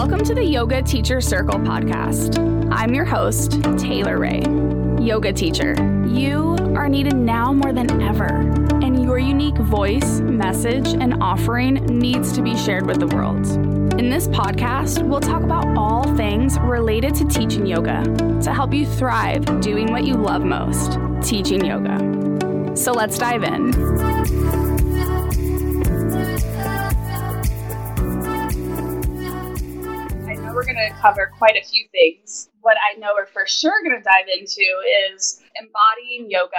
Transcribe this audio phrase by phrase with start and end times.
[0.00, 2.38] Welcome to the Yoga Teacher Circle podcast.
[2.72, 4.40] I'm your host, Taylor Ray,
[4.98, 5.74] yoga teacher.
[6.08, 8.28] You are needed now more than ever,
[8.82, 13.46] and your unique voice, message, and offering needs to be shared with the world.
[14.00, 18.02] In this podcast, we'll talk about all things related to teaching yoga
[18.42, 22.74] to help you thrive doing what you love most teaching yoga.
[22.74, 24.39] So let's dive in.
[30.90, 32.50] Going to cover quite a few things.
[32.62, 34.62] What I know we're for sure going to dive into
[35.12, 36.56] is embodying yoga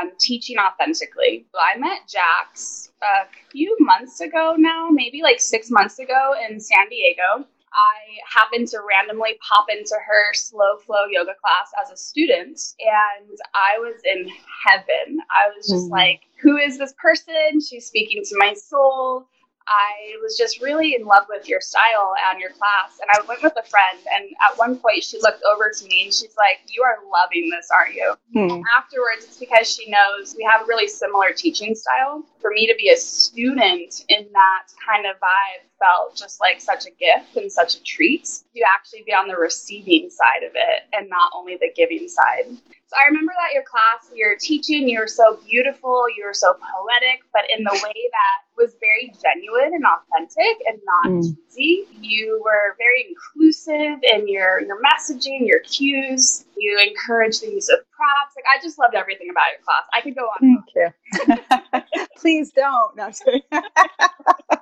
[0.00, 1.46] and teaching authentically.
[1.54, 6.88] I met Jax a few months ago now, maybe like six months ago in San
[6.88, 7.46] Diego.
[7.70, 13.38] I happened to randomly pop into her slow flow yoga class as a student, and
[13.54, 14.26] I was in
[14.66, 15.20] heaven.
[15.30, 15.90] I was just Mhm.
[15.90, 17.60] like, who is this person?
[17.60, 19.28] She's speaking to my soul.
[19.68, 22.98] I was just really in love with your style and your class.
[23.00, 26.04] And I went with a friend, and at one point she looked over to me
[26.04, 28.14] and she's like, You are loving this, aren't you?
[28.32, 28.62] Hmm.
[28.76, 32.24] Afterwards, it's because she knows we have a really similar teaching style.
[32.40, 36.86] For me to be a student in that kind of vibe felt just like such
[36.86, 40.82] a gift and such a treat to actually be on the receiving side of it
[40.92, 42.46] and not only the giving side.
[42.86, 46.54] So I remember that your class, your teaching, you were so beautiful, you were so
[46.54, 51.22] poetic, but in the way that was very genuine and authentic and not Mm.
[51.48, 51.86] cheesy.
[52.00, 56.44] You were very inclusive in your your messaging, your cues.
[56.56, 58.34] You encouraged the use of props.
[58.36, 59.84] Like I just loved everything about your class.
[59.94, 60.62] I could go on.
[60.64, 62.06] Thank you.
[62.16, 62.96] Please don't.
[62.96, 63.44] No, I'm sorry.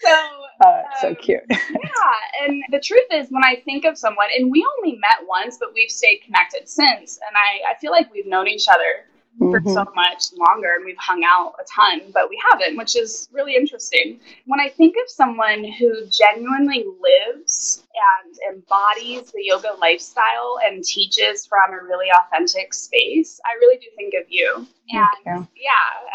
[0.00, 0.10] So
[0.64, 1.42] Uh, so Um, cute.
[1.50, 5.58] yeah, and the truth is, when I think of someone, and we only met once,
[5.58, 9.04] but we've stayed connected since, and I, I feel like we've known each other
[9.38, 9.74] for Mhm.
[9.74, 13.54] so much longer and we've hung out a ton, but we haven't, which is really
[13.54, 14.18] interesting.
[14.46, 17.84] When I think of someone who genuinely lives
[18.16, 23.88] and embodies the yoga lifestyle and teaches from a really authentic space, I really do
[23.96, 24.66] think of you.
[24.88, 25.70] And yeah,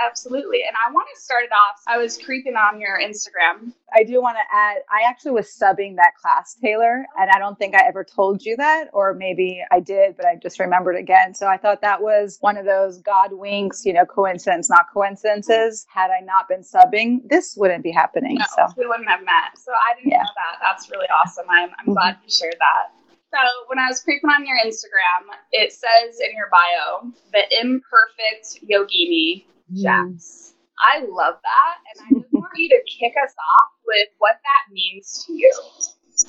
[0.06, 0.62] absolutely.
[0.68, 1.82] And I want to start it off.
[1.88, 3.74] I was creeping on your Instagram.
[3.94, 7.60] I do want to add, I actually was subbing that class, Taylor, and I don't
[7.60, 11.34] think I ever told you that, or maybe I did, but I just remembered again.
[11.34, 15.86] So I thought that was one of those God winks, you know, coincidence, not coincidences.
[15.94, 18.36] Had I not been subbing, this wouldn't be happening.
[18.36, 19.58] No, So we wouldn't have met.
[19.58, 20.20] So I didn't Yeah.
[20.24, 20.60] know that.
[20.62, 21.46] That's really awesome.
[21.50, 21.94] I'm, I'm Mhm.
[21.94, 22.92] glad you shared that.
[23.34, 28.60] So when I was creeping on your Instagram, it says in your bio, the imperfect
[28.70, 29.82] yogini, Mm.
[29.82, 30.54] Jax.
[30.86, 31.76] I love that.
[31.96, 35.54] And I just want you to kick us off with what that means to you.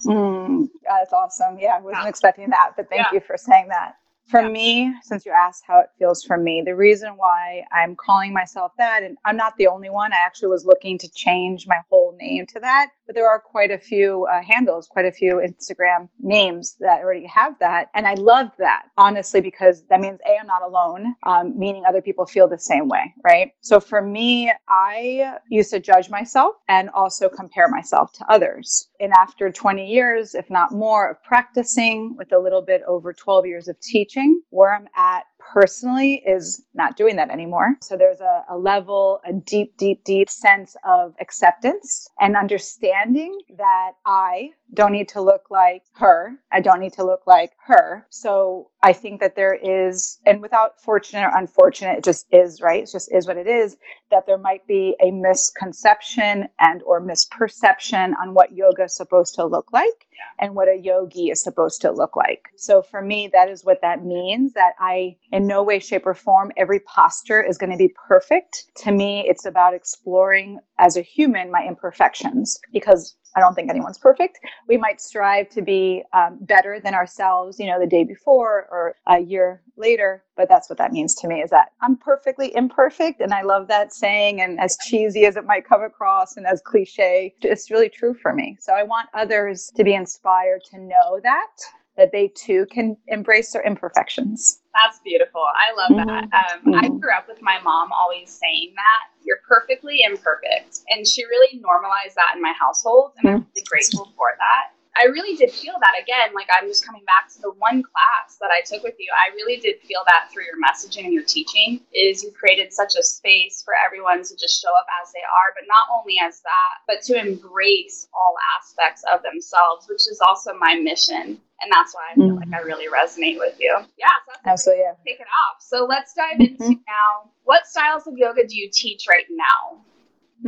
[0.07, 1.59] Mm, that's awesome.
[1.59, 2.09] Yeah, I wasn't Yeah.
[2.09, 3.13] expecting that, but thank Yeah.
[3.15, 3.97] you for saying that.
[4.29, 4.49] For Yeah.
[4.49, 8.73] me, since you asked how it feels for me, the reason why I'm calling myself
[8.79, 12.17] that, and I'm not the only one, I actually was looking to change my whole
[12.19, 16.09] name to that, but there are quite a few uh, handles, quite a few Instagram
[16.21, 17.89] names that already have that.
[17.95, 22.01] And I love that, honestly, because that means A, I'm not alone, um, meaning other
[22.01, 23.51] people feel the same way, right?
[23.61, 28.89] So for me, I used to judge myself and also compare myself to others.
[29.01, 33.47] And after 20 years, if not more, of practicing with a little bit over 12
[33.47, 34.12] years of teaching,
[34.51, 37.77] where I'm at personally is not doing that anymore.
[37.83, 43.93] So there's a, a level, a deep, deep, deep sense of acceptance and understanding that
[44.07, 46.33] I don't need to look like her.
[46.51, 48.07] I don't need to look like her.
[48.11, 52.83] So I think that there is, and without fortunate or unfortunate, it just is, right?
[52.83, 53.77] It just is what it is,
[54.11, 59.45] that there might be a misconception and or misperception on what yoga is supposed to
[59.45, 60.07] look like
[60.39, 62.49] and what a yogi is supposed to look like.
[62.57, 66.15] So for me, that is what that means that I, in no way, shape, or
[66.15, 68.67] form, every posture is going to be perfect.
[68.79, 73.99] To me, it's about exploring as a human my imperfections because I don't think anyone's
[73.99, 74.41] perfect.
[74.69, 78.97] We might strive to be um, better than ourselves, you know, the day before or
[79.07, 80.23] a year later.
[80.37, 83.21] But that's what that means to me is that I'm perfectly imperfect.
[83.21, 84.43] And I love that saying.
[84.43, 88.35] And as cheesy as it might come across and as cliche, it's really true for
[88.35, 88.59] me.
[88.61, 91.57] So I want others to be inspired to know that,
[92.03, 94.61] that they too can embrace their imperfections.
[94.75, 95.41] That's beautiful.
[95.41, 96.25] I love that.
[96.35, 97.01] Um, I Mhm.
[97.01, 100.81] grew up with my mom always saying that you're perfectly imperfect.
[100.89, 103.13] And she really normalized that in my household.
[103.19, 104.72] And I'm really grateful for that.
[104.97, 106.35] I really did feel that again.
[106.35, 109.09] Like I'm just coming back to the one class that I took with you.
[109.13, 112.95] I really did feel that through your messaging and your teaching is you created such
[112.99, 116.41] a space for everyone to just show up as they are, but not only as
[116.41, 121.41] that, but to embrace all aspects of themselves, which is also my mission.
[121.63, 122.67] And that's why I feel like I mm-hmm.
[122.67, 123.73] really resonate with you.
[123.97, 124.85] Yeah, so that's Absolutely.
[124.85, 125.13] Yeah.
[125.13, 125.63] kick it off.
[125.63, 126.63] So let's dive mm-hmm.
[126.63, 129.81] into now what styles of yoga do you teach right now?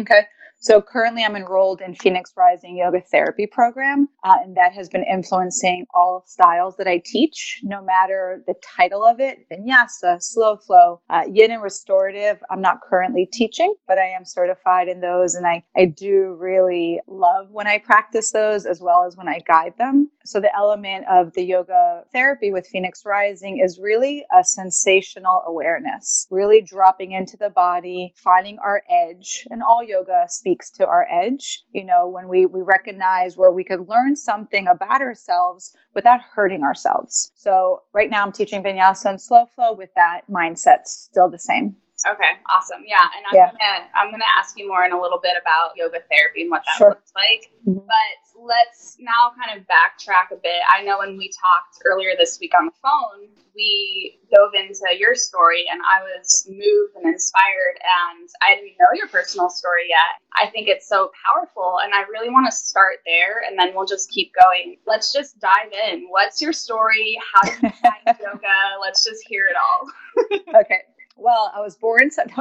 [0.02, 0.26] Okay.
[0.64, 5.05] So currently, I'm enrolled in Phoenix Rising Yoga Therapy Program, uh, and that has been
[5.05, 11.02] influencing all styles that I teach, no matter the title of it vinyasa, slow flow,
[11.11, 12.38] uh, yin and restorative.
[12.50, 16.99] I'm not currently teaching, but I am certified in those, and I, I do really
[17.06, 20.11] love when I practice those as well as when I guide them.
[20.25, 26.26] So, the element of the yoga therapy with Phoenix Rising is really a sensational awareness,
[26.31, 31.62] really dropping into the body, finding our edge, and all yoga speaks to our edge.
[31.72, 36.62] You know, when we, we recognize where we could learn something about ourselves without hurting
[36.62, 37.32] ourselves.
[37.36, 41.76] So, right now I'm teaching vinyasa and slow flow with that mindset still the same.
[42.06, 42.82] Okay, awesome.
[42.86, 43.50] Yeah, and I'm yeah.
[43.52, 46.62] gonna I'm gonna ask you more in a little bit about yoga therapy and what
[46.66, 46.88] that sure.
[46.90, 47.50] looks like.
[47.66, 47.86] Mm-hmm.
[47.86, 50.62] But let's now kind of backtrack a bit.
[50.72, 55.14] I know when we talked earlier this week on the phone, we dove into your
[55.14, 60.20] story and I was moved and inspired and I didn't know your personal story yet.
[60.34, 63.86] I think it's so powerful and I really want to start there and then we'll
[63.86, 64.76] just keep going.
[64.87, 66.06] Let's just dive in.
[66.08, 67.19] What's your story?
[67.32, 68.80] How did you find yoga?
[68.82, 70.60] Let's just hear it all.
[70.60, 70.82] okay.
[71.16, 72.11] Well, I was born.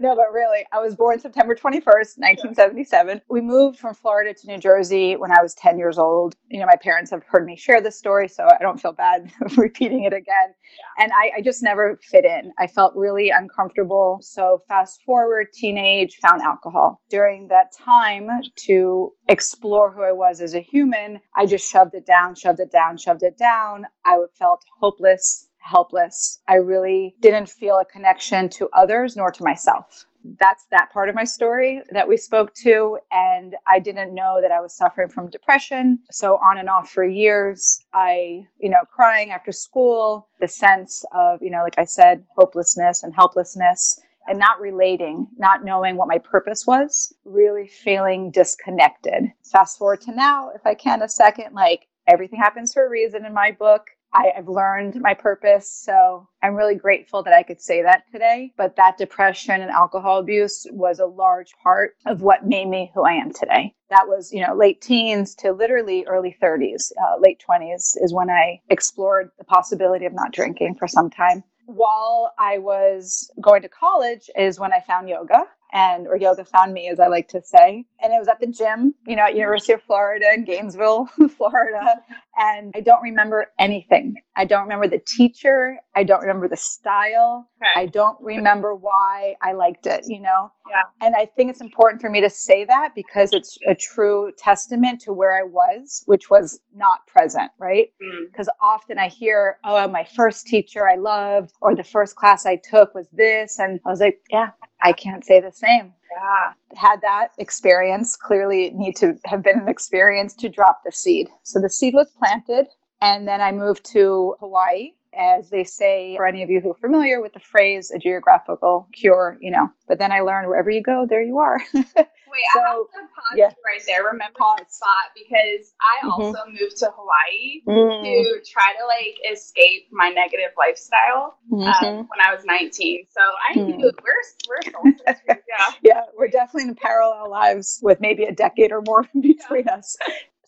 [0.00, 3.20] no, but really, I was born September 21st, 1977.
[3.28, 6.34] We moved from Florida to New Jersey when I was 10 years old.
[6.48, 9.30] You know, my parents have heard me share this story, so I don't feel bad
[9.56, 10.54] repeating it again.
[10.98, 12.52] And I, I just never fit in.
[12.58, 14.18] I felt really uncomfortable.
[14.22, 17.02] So, fast forward, teenage, found alcohol.
[17.10, 18.28] During that time,
[18.66, 22.72] to explore who I was as a human, I just shoved it down, shoved it
[22.72, 23.86] down, shoved it down.
[24.04, 26.40] I felt hopeless helpless.
[26.48, 30.06] I really didn't feel a connection to others nor to myself.
[30.38, 32.98] That's that part of my story that we spoke to.
[33.10, 36.00] And I didn't know that I was suffering from depression.
[36.10, 41.42] So, on and off for years, I, you know, crying after school, the sense of,
[41.42, 46.18] you know, like I said, hopelessness and helplessness and not relating, not knowing what my
[46.18, 49.32] purpose was, really feeling disconnected.
[49.50, 53.24] Fast forward to now, if I can, a second, like everything happens for a reason
[53.24, 53.88] in my book.
[54.12, 55.70] I, have learned my purpose.
[55.70, 58.52] So I'm really grateful that I could say that today.
[58.56, 63.02] But that depression and alcohol abuse was a large part of what made me who
[63.04, 63.74] I am today.
[63.90, 68.30] That was, you know, late teens to literally early 30s, uh, late 20s is when
[68.30, 71.42] I explored the possibility of not drinking for some time.
[71.66, 76.72] While I was going to college is when I found yoga and or yoga found
[76.72, 79.36] me as i like to say and it was at the gym you know at
[79.36, 81.06] university of florida in gainesville
[81.36, 82.02] florida
[82.40, 87.48] and i don't remember anything i don't remember the teacher i don't remember the style
[87.60, 87.80] okay.
[87.80, 90.82] i don't remember why i liked it you know yeah.
[91.06, 95.00] and i think it's important for me to say that because it's a true testament
[95.00, 97.92] to where i was which was not present right
[98.30, 98.66] because mm.
[98.66, 102.94] often i hear oh my first teacher i loved or the first class i took
[102.94, 104.50] was this and i was like yeah
[104.82, 105.92] I can't say the same.
[106.12, 106.52] Yeah.
[106.76, 111.28] Had that experience, clearly need to have been an experience to drop the seed.
[111.44, 112.66] So the seed was planted
[113.00, 116.74] and then I moved to Hawaii as they say, for any of you who are
[116.80, 119.68] familiar with the phrase, a geographical cure, you know.
[119.88, 121.60] But then I learned wherever you go, there you are.
[122.30, 123.50] Wait, so, I have to pause yeah.
[123.64, 124.04] right there.
[124.04, 124.60] Remember pause.
[124.60, 126.10] the spot because I mm-hmm.
[126.10, 128.04] also moved to Hawaii mm-hmm.
[128.04, 131.84] to try to like escape my negative lifestyle um, mm-hmm.
[131.84, 133.06] um, when I was 19.
[133.10, 133.94] So I knew mm.
[134.02, 134.92] we're, we're
[135.26, 135.70] yeah.
[135.82, 139.76] yeah, we're definitely in parallel lives with maybe a decade or more between yeah.
[139.76, 139.96] us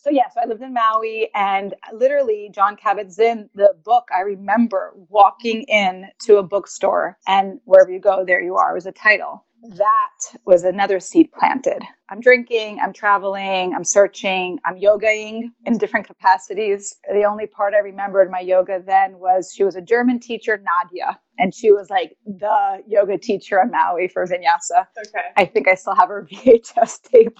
[0.03, 5.63] so yes, I lived in Maui and literally Jon Kabat-Zinn, the book, I remember walking
[5.63, 10.11] in to a bookstore and wherever you go, there you are was a title that
[10.45, 11.83] was another seed planted.
[12.11, 16.97] I'm drinking, I'm traveling, I'm searching, I'm yogaing in different capacities.
[17.11, 21.19] The only part I remembered my yoga then was she was a German teacher, Nadia,
[21.39, 24.87] and she was like the yoga teacher on Maui for vinyasa.
[24.99, 25.29] Okay.
[25.37, 27.39] I think I still have her VHS tape.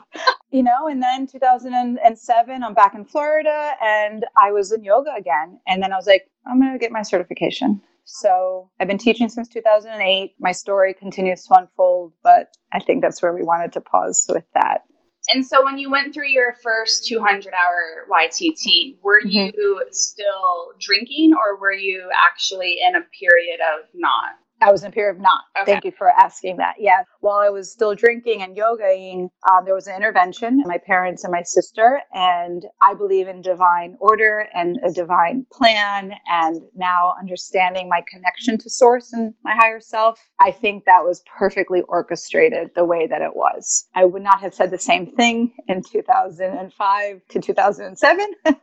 [0.51, 5.59] you know, and then 2007, I'm back in Florida and I was in yoga again.
[5.67, 7.81] And then I was like, I'm going to get my certification.
[8.05, 10.35] So I've been teaching since 2008.
[10.39, 14.45] My story continues to unfold, but I think that's where we wanted to pause with
[14.55, 14.83] that.
[15.29, 19.29] And so when you went through your first 200 hour YTT, were mm-hmm.
[19.29, 24.31] you still drinking or were you actually in a period of not?
[24.63, 25.43] I was in a period of not.
[25.61, 25.73] Okay.
[25.73, 26.77] Thank you for asking that.
[26.79, 27.05] Yeah.
[27.21, 31.33] While I was still drinking and yogaing, um, there was an intervention, my parents and
[31.33, 32.01] my sister.
[32.15, 36.15] And I believe in divine order and a divine plan.
[36.27, 41.23] And now understanding my connection to source and my higher self, I think that was
[41.27, 43.89] perfectly orchestrated the way that it was.
[43.95, 48.27] I would not have said the same thing in 2005 to 2007,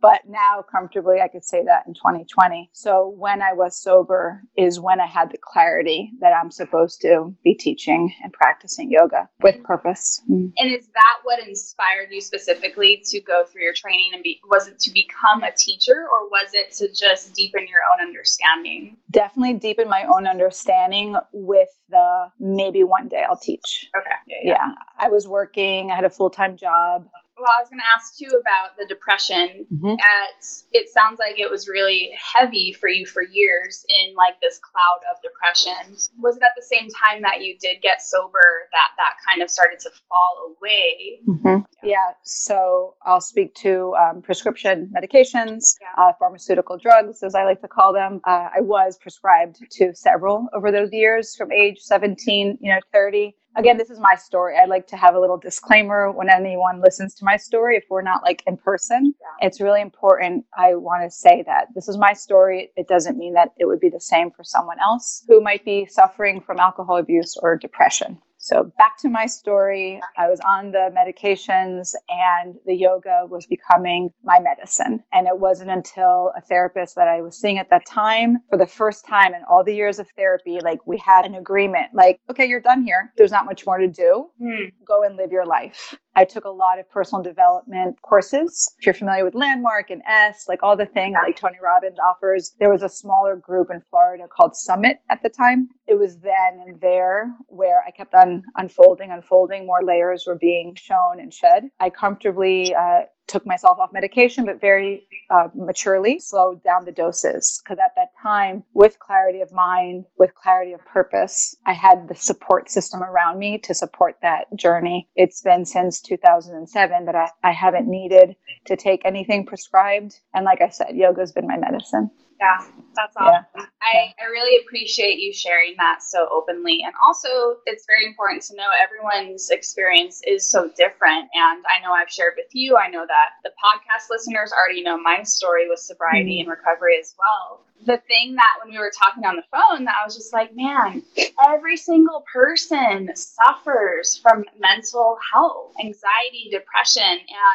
[0.00, 2.70] but now comfortably I could say that in 2020.
[2.72, 7.34] So when I was sober is when I had the clarity that I'm supposed to
[7.42, 10.22] be teaching and practicing yoga with purpose.
[10.30, 10.52] Mm.
[10.56, 14.68] And is that what inspired you specifically to go through your training and be was
[14.68, 18.96] it to become a teacher or was it to just deepen your own understanding?
[19.10, 23.90] Definitely deepen my own understanding with the maybe one day I'll teach.
[23.98, 24.10] Okay.
[24.28, 24.36] yeah.
[24.44, 24.50] yeah.
[24.52, 24.74] yeah.
[25.00, 28.38] I was working, I had a full-time job well, I was going to ask too
[28.38, 29.66] about the depression.
[29.72, 29.98] Mm-hmm.
[29.98, 34.58] At it sounds like it was really heavy for you for years in like this
[34.58, 35.96] cloud of depression.
[36.18, 39.50] Was it at the same time that you did get sober that that kind of
[39.50, 41.20] started to fall away?
[41.26, 41.86] Mm-hmm.
[41.86, 42.12] Yeah.
[42.22, 46.04] So I'll speak to um, prescription medications, yeah.
[46.04, 48.20] uh, pharmaceutical drugs, as I like to call them.
[48.24, 53.34] Uh, I was prescribed to several over those years, from age 17, you know, 30
[53.56, 54.56] again, this is my story.
[54.56, 57.76] I'd like to have a little disclaimer when anyone listens to my story.
[57.76, 59.46] If we're not like in person, yeah.
[59.46, 60.44] it's really important.
[60.56, 62.70] I want to say that this is my story.
[62.76, 65.86] It doesn't mean that it would be the same for someone else who might be
[65.86, 68.18] suffering from alcohol abuse or depression.
[68.44, 74.10] So back to my story, I was on the medications and the yoga was becoming
[74.22, 75.02] my medicine.
[75.14, 78.66] And it wasn't until a therapist that I was seeing at that time, for the
[78.66, 82.44] first time in all the years of therapy, like we had an agreement, like, okay,
[82.44, 83.10] you're done here.
[83.16, 84.26] There's not much more to do.
[84.42, 84.72] Mm.
[84.86, 85.96] Go and live your life.
[86.16, 88.74] I took a lot of personal development courses.
[88.78, 92.54] If you're familiar with Landmark and S, like all the things like Tony Robbins offers,
[92.60, 95.68] there was a smaller group in Florida called Summit at the time.
[95.86, 99.66] It was then and there where I kept on unfolding, unfolding.
[99.66, 101.64] More layers were being shown and shed.
[101.80, 107.60] I comfortably uh, took myself off medication, but very uh, maturely slowed down the doses.
[107.62, 112.14] Because at that time, with clarity of mind, with clarity of purpose, I had the
[112.14, 115.08] support system around me to support that journey.
[115.16, 120.20] It's been since 2007 that I, I haven't needed to take anything prescribed.
[120.34, 122.10] And like I said, yoga's been my medicine.
[122.40, 123.44] Yeah, that's awesome.
[123.56, 123.66] Yeah.
[123.82, 126.80] I, I really appreciate you sharing that so openly.
[126.84, 131.28] And also, it's very important to know everyone's experience is so different.
[131.34, 134.98] And I know I've shared with you, I know that the podcast listeners already know
[134.98, 136.50] my story with sobriety mm-hmm.
[136.50, 137.64] and recovery as well.
[137.86, 140.50] The thing that when we were talking on the phone, that I was just like,
[140.54, 141.02] man,
[141.46, 147.02] every single person suffers from mental health, anxiety, depression.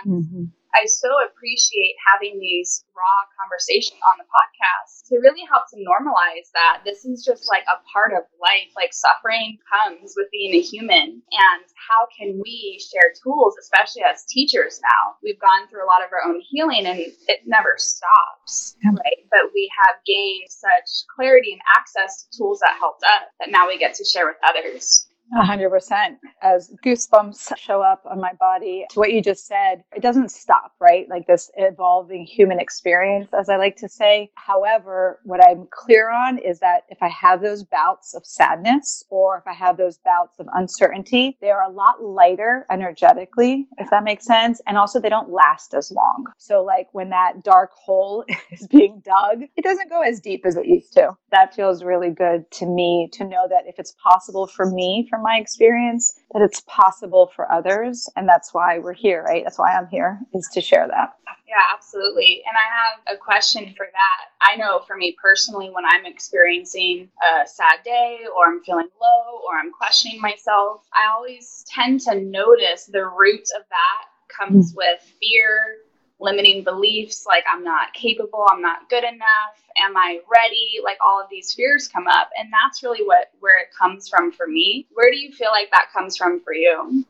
[0.06, 5.70] And mm-hmm I so appreciate having these raw conversations on the podcast to really help
[5.72, 8.70] to normalize that this is just like a part of life.
[8.76, 11.22] Like suffering comes with being a human.
[11.32, 15.18] And how can we share tools, especially as teachers now?
[15.24, 19.26] We've gone through a lot of our own healing and it never stops, right?
[19.32, 23.68] But we have gained such clarity and access to tools that helped us that now
[23.68, 25.09] we get to share with others.
[25.38, 26.18] A hundred percent.
[26.42, 30.74] As goosebumps show up on my body to what you just said, it doesn't stop,
[30.80, 31.08] right?
[31.08, 34.32] Like this evolving human experience, as I like to say.
[34.36, 39.38] However, what I'm clear on is that if I have those bouts of sadness or
[39.38, 44.04] if I have those bouts of uncertainty, they are a lot lighter energetically, if that
[44.04, 44.62] makes sense.
[44.66, 46.26] And also they don't last as long.
[46.40, 50.56] So like when that dark hole is being dug, it doesn't go as deep as
[50.56, 51.12] it used to.
[51.32, 55.19] That feels really good to me to know that if it's possible for me, for
[55.20, 58.10] from my experience that it's possible for others.
[58.16, 59.44] And that's why we're here, right?
[59.44, 61.14] That's why I'm here, is to share that.
[61.48, 62.44] Yeah, absolutely.
[62.48, 64.50] And I have a question for that.
[64.50, 69.42] I know for me personally, when I'm experiencing a sad day or I'm feeling low
[69.48, 74.78] or I'm questioning myself, I always tend to notice the root of that comes mm-hmm.
[74.78, 75.78] with fear,
[76.20, 80.80] limiting beliefs like I'm not capable, I'm not good enough, am I ready?
[80.84, 82.30] Like all of these fears come up.
[82.38, 84.88] And that's really what where it comes from for me.
[84.94, 87.06] Where do you feel like that comes from for you?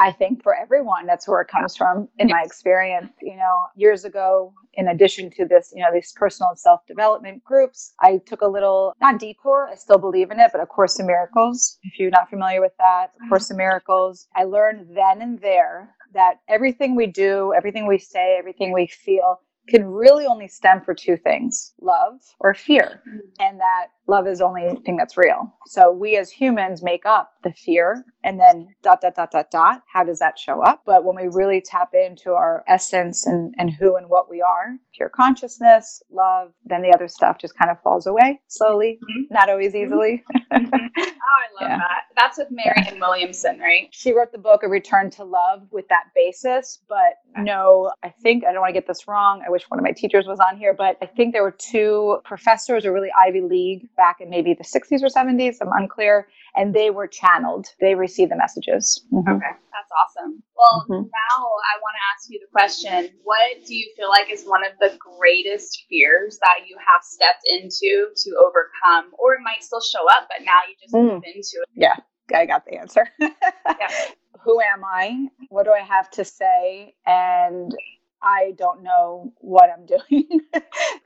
[0.00, 3.12] I think for everyone, that's where it comes from in my experience.
[3.20, 7.92] You know, years ago, in addition to this, you know, these personal self development groups,
[8.00, 11.06] I took a little, not detour, I still believe in it, but A Course in
[11.06, 11.78] Miracles.
[11.82, 13.58] If you're not familiar with that, A Course in ah.
[13.58, 18.86] Miracles, I learned then and there that everything we do, everything we say, everything we
[18.86, 23.02] feel can really only stem for two things love or fear.
[23.08, 23.18] Mm-hmm.
[23.40, 25.54] And that love is the only thing that's real.
[25.66, 29.82] So we as humans make up the fear and then dot, dot, dot, dot, dot.
[29.90, 30.82] How does that show up?
[30.84, 34.76] But when we really tap into our essence and, and who and what we are,
[34.94, 39.32] pure consciousness, love, then the other stuff just kind of falls away slowly, mm-hmm.
[39.32, 39.86] not always mm-hmm.
[39.86, 40.24] easily.
[40.52, 40.74] Mm-hmm.
[40.98, 41.78] oh, I love yeah.
[41.78, 42.02] that.
[42.16, 43.00] That's with Marianne yeah.
[43.00, 43.88] Williamson, right?
[43.92, 46.80] She wrote the book, A Return to Love, with that basis.
[46.88, 49.42] But no, I think, I don't want to get this wrong.
[49.46, 52.18] I wish one of my teachers was on here, but I think there were two
[52.24, 55.56] professors or really Ivy League back in maybe the 60s or 70s.
[55.60, 56.26] I'm unclear.
[56.56, 57.66] And they were channeled.
[57.80, 59.04] They received the messages.
[59.12, 59.30] Mm-hmm.
[59.30, 60.42] Okay, that's awesome.
[60.56, 61.04] Well, mm-hmm.
[61.04, 61.36] now
[61.70, 64.72] I want to ask you the question What do you feel like is one of
[64.80, 69.12] the greatest fears that you have stepped into to overcome?
[69.18, 71.14] Or it might still show up, but now you just mm.
[71.14, 71.68] move into it?
[71.74, 71.96] Yeah,
[72.34, 73.06] I got the answer.
[73.20, 73.28] yeah.
[74.42, 75.26] Who am I?
[75.50, 76.94] What do I have to say?
[77.06, 77.76] And
[78.22, 80.40] I don't know what I'm doing.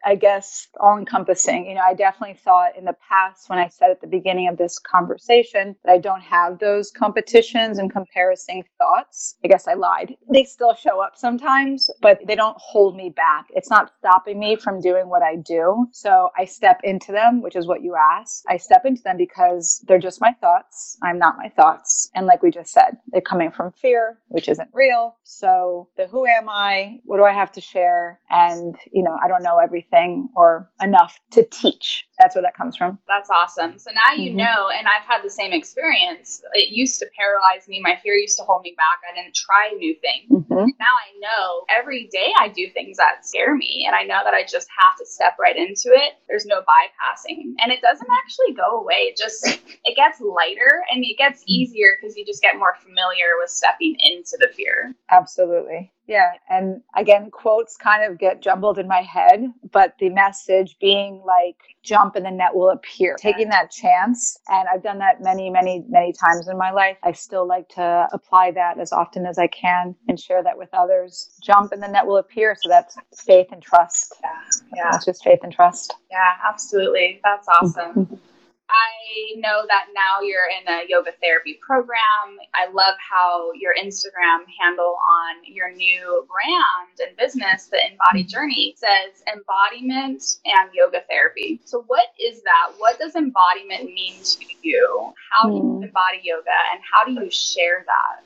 [0.04, 1.66] I guess all encompassing.
[1.66, 4.56] You know, I definitely thought in the past when I said at the beginning of
[4.59, 9.37] this conversation that I don't have those competitions and comparison thoughts.
[9.44, 10.16] I guess I lied.
[10.33, 13.47] They still show up sometimes, but they don't hold me back.
[13.50, 15.87] It's not stopping me from doing what I do.
[15.92, 18.44] So I step into them, which is what you asked.
[18.49, 20.99] I step into them because they're just my thoughts.
[21.02, 22.11] I'm not my thoughts.
[22.14, 25.16] And like we just said, they're coming from fear, which isn't real.
[25.25, 27.00] So the who am I?
[27.04, 28.20] What do I have to share?
[28.30, 32.06] And, you know, I don't know everything or enough to teach.
[32.18, 32.99] That's where that comes from.
[33.08, 33.78] That's awesome.
[33.78, 34.38] So now you mm-hmm.
[34.38, 36.42] know, and I've had the same experience.
[36.54, 37.80] It used to paralyze me.
[37.80, 39.00] My fear used to hold me back.
[39.11, 40.30] I didn't try new things.
[40.30, 40.70] Mm-hmm.
[40.78, 44.34] Now I know every day I do things that scare me, and I know that
[44.34, 46.14] I just have to step right into it.
[46.28, 49.11] There's no bypassing, and it doesn't actually go away.
[49.11, 53.34] It just it gets lighter and it gets easier because you just get more familiar
[53.40, 54.94] with stepping into the fear.
[55.11, 55.92] Absolutely.
[56.06, 56.32] Yeah.
[56.50, 61.56] And again, quotes kind of get jumbled in my head, but the message being like,
[61.82, 63.16] jump and the net will appear.
[63.18, 64.38] Taking that chance.
[64.49, 66.96] And I've done that many, many, many times in my life.
[67.02, 70.68] I still like to apply that as often as I can and share that with
[70.73, 71.30] others.
[71.42, 72.56] Jump and the net will appear.
[72.61, 74.14] So that's faith and trust.
[74.23, 74.30] Yeah.
[74.76, 74.96] Yeah.
[74.96, 75.94] It's just faith and trust.
[76.11, 77.20] Yeah, absolutely.
[77.25, 78.20] That's awesome.
[78.71, 82.38] I know that now you're in a yoga therapy program.
[82.54, 88.75] I love how your Instagram handle on your new brand and business, the Embody Journey,
[88.76, 91.61] says embodiment and yoga therapy.
[91.64, 92.73] So, what is that?
[92.78, 95.12] What does embodiment mean to you?
[95.30, 95.83] How do you hmm.
[95.85, 98.25] embody yoga and how do you share that?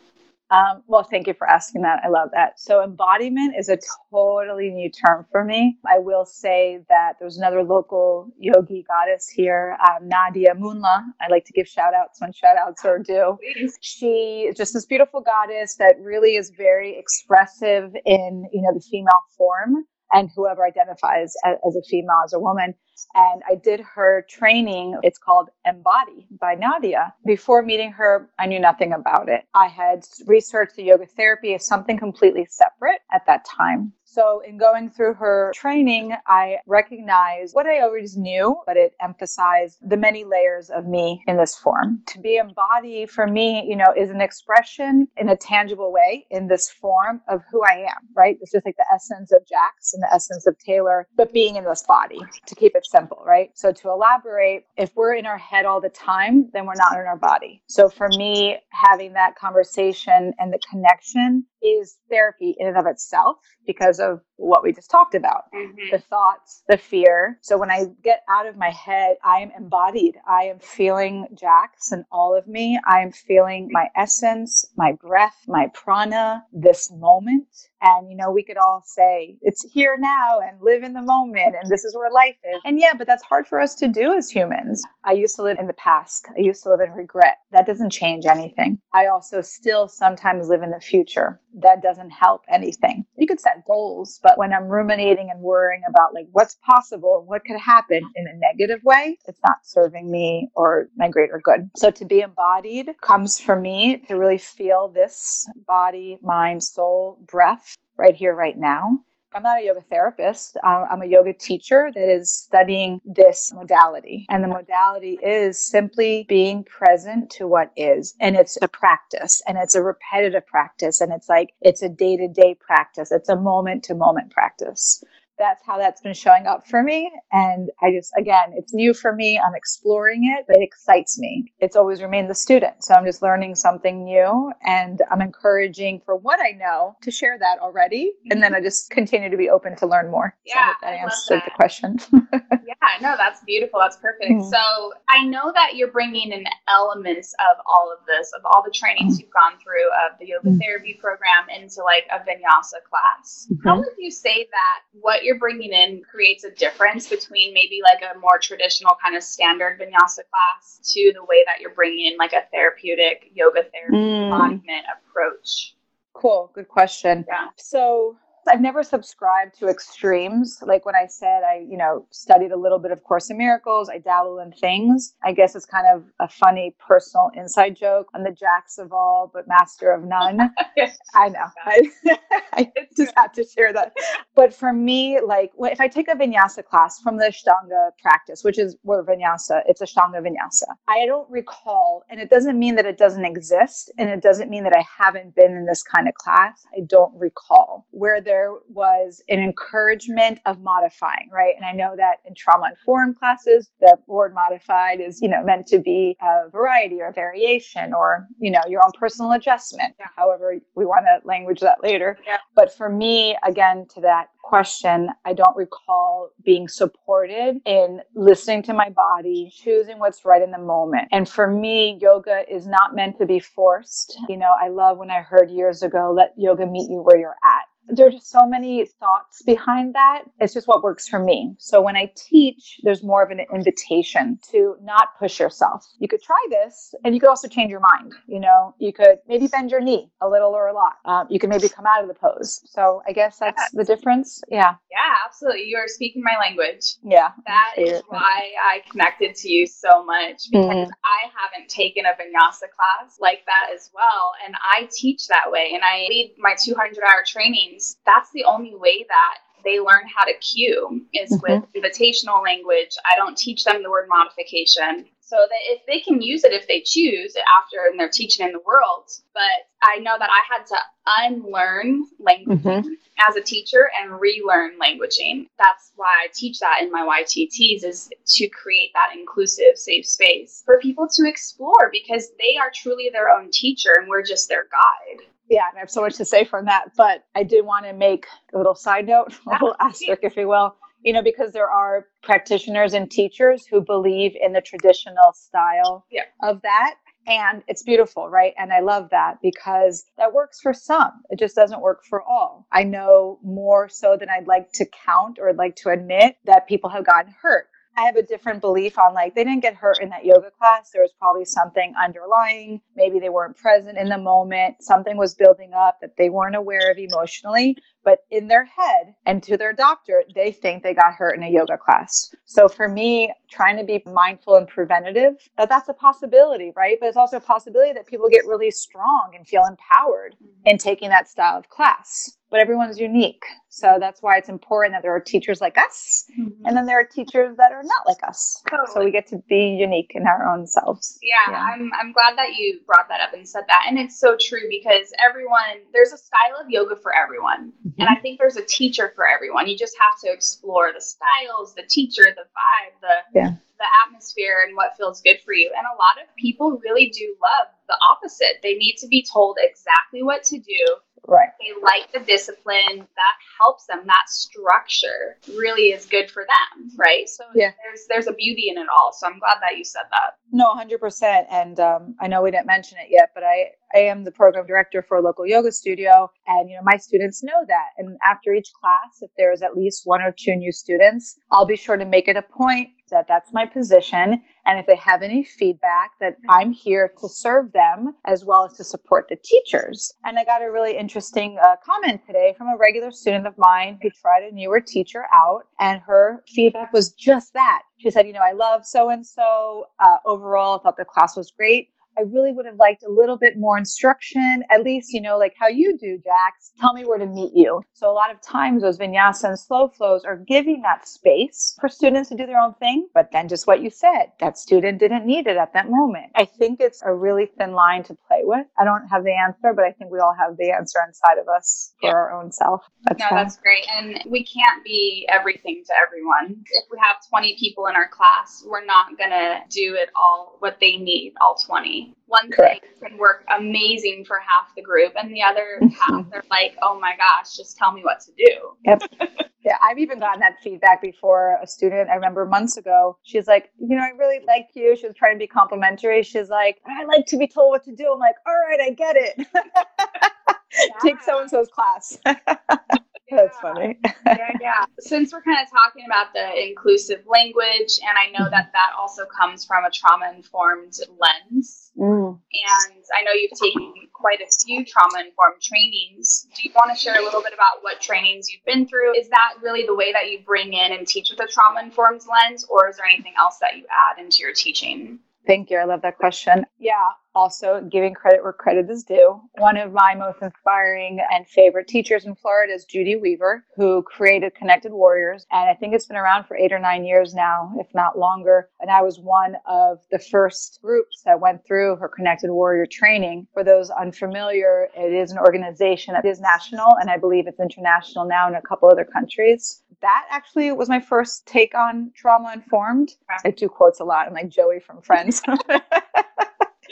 [0.50, 2.00] Um, well, thank you for asking that.
[2.05, 2.59] I love that.
[2.59, 3.78] So, embodiment is a
[4.11, 5.78] totally new term for me.
[5.87, 11.02] I will say that there's another local yogi goddess here, um, Nadia Munla.
[11.21, 13.37] I like to give shout outs when shout outs are due.
[13.83, 18.85] She is just this beautiful goddess that really is very expressive in, you know, the
[18.90, 22.75] female form and whoever identifies as, as a female, as a woman.
[23.15, 24.99] And I did her training.
[25.02, 27.15] It's called Embody by Nadia.
[27.25, 29.45] Before meeting her, I knew nothing about it.
[29.54, 33.93] I had researched the yoga therapy as something completely separate at that time.
[34.11, 39.76] So, in going through her training, I recognized what I always knew, but it emphasized
[39.87, 42.00] the many layers of me in this form.
[42.06, 46.49] To be embodied for me, you know, is an expression in a tangible way in
[46.49, 48.39] this form of who I am, right?
[48.41, 51.65] It's just like the essence of Jax and the essence of Taylor, but being in
[51.65, 53.50] this body to keep it simple, right?
[53.54, 57.06] So, to elaborate, if we're in our head all the time, then we're not in
[57.06, 57.62] our body.
[57.66, 63.36] So, for me, having that conversation and the connection is therapy in and of itself
[63.66, 65.90] because of what we just talked about mm-hmm.
[65.90, 67.38] the thoughts, the fear.
[67.42, 70.16] So when I get out of my head, I am embodied.
[70.26, 72.78] I am feeling Jax and all of me.
[72.88, 77.49] I am feeling my essence, my breath, my prana, this moment.
[77.80, 81.54] And, you know, we could all say it's here now and live in the moment
[81.60, 82.60] and this is where life is.
[82.64, 84.82] And yeah, but that's hard for us to do as humans.
[85.04, 86.26] I used to live in the past.
[86.36, 87.38] I used to live in regret.
[87.52, 88.78] That doesn't change anything.
[88.92, 91.40] I also still sometimes live in the future.
[91.62, 93.04] That doesn't help anything.
[93.16, 97.44] You could set goals, but when I'm ruminating and worrying about like what's possible, what
[97.44, 101.68] could happen in a negative way, it's not serving me or my greater good.
[101.76, 107.76] So to be embodied comes for me to really feel this body, mind, soul, breath
[107.97, 109.00] right here, right now.
[109.34, 110.56] I'm not a yoga therapist.
[110.64, 114.26] I'm a yoga teacher that is studying this modality.
[114.30, 118.14] And the modality is simply being present to what is.
[118.21, 121.00] And it's a practice and it's a repetitive practice.
[121.00, 123.12] And it's like, it's a day to day practice.
[123.12, 125.04] It's a moment to moment practice
[125.38, 127.10] that's how that's been showing up for me.
[127.32, 129.38] And I just, again, it's new for me.
[129.38, 131.52] I'm exploring it, but it excites me.
[131.60, 132.84] It's always remained the student.
[132.84, 137.38] So I'm just learning something new and I'm encouraging for what I know to share
[137.38, 138.12] that already.
[138.30, 140.36] And then I just continue to be open to learn more.
[140.44, 140.68] Yeah.
[140.68, 141.98] So that answered the question.
[142.42, 143.80] yeah, no, that's beautiful.
[143.80, 144.30] That's perfect.
[144.30, 144.48] Mm-hmm.
[144.48, 148.72] So I know that you're bringing in elements of all of this, of all the
[148.72, 149.22] trainings mm-hmm.
[149.22, 150.58] you've gone through of the yoga mm-hmm.
[150.58, 153.48] therapy program into like a vinyasa class.
[153.64, 153.80] How mm-hmm.
[153.80, 158.19] would you say that what you're bringing in creates a difference between maybe like a
[158.19, 162.32] more traditional kind of standard vinyasa class to the way that you're bringing in like
[162.32, 164.25] a therapeutic yoga therapy mm.
[164.25, 165.75] embodiment approach?
[166.14, 166.50] Cool.
[166.54, 167.26] Good question.
[167.28, 167.49] Yeah.
[167.56, 168.17] So
[168.49, 170.63] I've never subscribed to extremes.
[170.67, 173.89] Like when I said I, you know, studied a little bit of Course in Miracles,
[173.89, 175.15] I dabble in things.
[175.25, 178.08] I guess it's kind of a funny personal inside joke.
[178.15, 180.41] I'm the jacks of all, but master of none.
[181.15, 181.47] I know.
[181.67, 181.80] I,
[182.52, 183.93] I just have to share that.
[184.34, 188.58] But for me, like if I take a vinyasa class from the Ashtanga practice, which
[188.58, 192.87] is where vinyasa, it's a Ashtanga vinyasa, I don't recall, and it doesn't mean that
[192.87, 196.15] it doesn't exist, and it doesn't mean that I haven't been in this kind of
[196.15, 196.65] class.
[196.76, 198.37] I don't recall where there
[198.68, 201.54] was an encouragement of modifying, right?
[201.56, 205.66] And I know that in trauma informed classes, the word modified is, you know, meant
[205.68, 209.94] to be a variety or a variation or, you know, your own personal adjustment.
[209.98, 210.06] Yeah.
[210.16, 212.18] However, we want to language that later.
[212.26, 212.38] Yeah.
[212.54, 218.72] But for me, again, to that question, I don't recall being supported in listening to
[218.72, 221.08] my body, choosing what's right in the moment.
[221.12, 224.18] And for me, yoga is not meant to be forced.
[224.28, 227.36] You know, I love when I heard years ago, let yoga meet you where you're
[227.44, 230.22] at there's just so many thoughts behind that.
[230.40, 231.54] It's just what works for me.
[231.58, 235.86] So when I teach, there's more of an invitation to not push yourself.
[235.98, 238.12] You could try this and you could also change your mind.
[238.26, 240.96] You know, you could maybe bend your knee a little or a lot.
[241.04, 242.60] Um, you can maybe come out of the pose.
[242.66, 244.42] So I guess that's the difference.
[244.48, 244.74] Yeah.
[244.90, 245.64] Yeah, absolutely.
[245.66, 246.96] You're speaking my language.
[247.02, 247.30] Yeah.
[247.46, 250.90] That is why I connected to you so much because mm-hmm.
[251.04, 254.32] I haven't taken a vinyasa class like that as well.
[254.44, 258.75] And I teach that way and I lead my 200 hour training that's the only
[258.75, 261.52] way that they learn how to cue is mm-hmm.
[261.52, 262.97] with invitational language.
[263.04, 265.06] I don't teach them the word modification.
[265.21, 268.52] So that if they can use it if they choose after and they're teaching in
[268.52, 269.10] the world.
[269.34, 272.88] But I know that I had to unlearn language mm-hmm.
[273.28, 275.49] as a teacher and relearn languaging.
[275.58, 280.62] That's why I teach that in my YTTs is to create that inclusive, safe space
[280.64, 284.64] for people to explore because they are truly their own teacher and we're just their
[284.64, 287.87] guide yeah, and I have so much to say from that, but I did want
[287.87, 290.76] to make a little side note, a little ah, asterisk, if you will.
[291.02, 296.23] You know, because there are practitioners and teachers who believe in the traditional style yeah.
[296.43, 296.97] of that.
[297.25, 298.52] And it's beautiful, right?
[298.58, 301.13] And I love that because that works for some.
[301.30, 302.67] It just doesn't work for all.
[302.73, 306.67] I know more so than I'd like to count or I'd like to admit that
[306.67, 310.00] people have gotten hurt I have a different belief on like they didn't get hurt
[310.00, 310.93] in that yoga class.
[310.93, 312.80] There was probably something underlying.
[312.97, 314.76] Maybe they weren't present in the moment.
[314.82, 317.76] Something was building up that they weren't aware of emotionally.
[318.04, 321.50] But in their head and to their doctor, they think they got hurt in a
[321.50, 322.34] yoga class.
[322.45, 326.97] So for me, trying to be mindful and preventative, that that's a possibility, right?
[327.00, 330.67] But it's also a possibility that people get really strong and feel empowered mm-hmm.
[330.67, 333.45] in taking that style of class but everyone's unique.
[333.69, 336.65] So that's why it's important that there are teachers like us, mm-hmm.
[336.65, 338.63] and then there are teachers that are not like us.
[338.69, 338.89] Totally.
[338.93, 341.19] So we get to be unique in our own selves.
[341.23, 344.19] Yeah, yeah, I'm I'm glad that you brought that up and said that, and it's
[344.19, 347.98] so true because everyone there's a style of yoga for everyone, mm-hmm.
[347.99, 348.17] And mm-hmm.
[348.17, 349.67] I think there's a teacher for everyone.
[349.67, 353.50] You just have to explore the styles, the teacher, the vibe, the yeah.
[353.78, 355.73] the atmosphere, and what feels good for you.
[355.76, 358.61] And a lot of people really do love the opposite.
[358.63, 360.97] They need to be told exactly what to do
[361.28, 361.50] Right.
[361.60, 364.00] They like the discipline that helps them.
[364.06, 367.28] That structure really is good for them, right?
[367.28, 367.73] So yeah.
[367.84, 369.12] there's there's a beauty in it all.
[369.12, 370.38] So I'm glad that you said that.
[370.52, 371.45] No, 100%.
[371.50, 374.67] And um, I know we didn't mention it yet, but I I am the program
[374.67, 377.88] director for a local yoga studio, and you know my students know that.
[377.99, 381.67] And after each class, if there is at least one or two new students, I'll
[381.67, 384.43] be sure to make it a point that that's my position.
[384.69, 388.75] And if they have any feedback, that I'm here to serve them as well as
[388.75, 390.13] to support the teachers.
[390.26, 393.99] And I got a really interesting uh, comment today from a regular student of mine
[394.02, 397.83] who tried a newer teacher out, and her feedback was just that.
[397.99, 399.87] She said, You know, I love so and so.
[400.26, 401.89] Overall, I thought the class was great.
[402.19, 405.54] I really would have liked a little bit more instruction, at least, you know, like
[405.57, 406.73] how you do, Jax.
[406.81, 407.81] Tell me where to meet you.
[407.93, 411.89] So a lot of times those vinyasa and slow flows are giving that space for
[411.89, 413.09] students to do their own thing.
[413.15, 416.33] But then just what you said, that student didn't need it at that moment.
[416.35, 418.67] I think it's a really thin line to play with.
[418.76, 421.47] I don't have the answer, but I think we all have the answer inside of
[421.49, 422.15] us for yeah.
[422.15, 422.83] our own self.
[423.04, 423.37] That's no, fun.
[423.37, 423.87] that's great.
[423.93, 426.65] And we can't be everything to everyone.
[426.67, 430.57] If we have 20 people in our class, we're not going to do it all
[430.59, 432.86] what they need, all 20 one Correct.
[433.00, 435.88] thing can work amazing for half the group, and the other mm-hmm.
[435.88, 439.02] half they're like, "Oh my gosh, just tell me what to do." Yep.
[439.64, 441.58] yeah, I've even gotten that feedback before.
[441.62, 445.06] A student I remember months ago, she's like, "You know, I really like you." She
[445.06, 446.23] was trying to be complimentary.
[446.23, 448.90] She's like, "I like to be told what to do." I'm like, "All right, I
[448.90, 449.47] get it."
[451.02, 452.18] Take so and so's class.
[453.30, 453.99] Yeah, That's funny.
[454.26, 454.84] yeah, yeah.
[454.99, 459.25] Since we're kind of talking about the inclusive language, and I know that that also
[459.26, 461.93] comes from a trauma informed lens.
[461.99, 462.38] Mm.
[462.38, 466.47] And I know you've taken quite a few trauma informed trainings.
[466.56, 469.19] Do you want to share a little bit about what trainings you've been through?
[469.19, 472.23] Is that really the way that you bring in and teach with a trauma informed
[472.30, 475.19] lens, or is there anything else that you add into your teaching?
[475.47, 475.78] Thank you.
[475.78, 476.67] I love that question.
[476.78, 479.41] Yeah, also giving credit where credit is due.
[479.58, 484.54] One of my most inspiring and favorite teachers in Florida is Judy Weaver, who created
[484.54, 485.47] Connected Warriors.
[485.50, 488.69] And I think it's been around for eight or nine years now, if not longer.
[488.80, 493.47] And I was one of the first groups that went through her Connected Warrior training.
[493.54, 498.26] For those unfamiliar, it is an organization that is national, and I believe it's international
[498.26, 503.14] now in a couple other countries that actually was my first take on trauma informed.
[503.45, 504.26] I do quotes a lot.
[504.26, 505.43] I'm like Joey from Friends.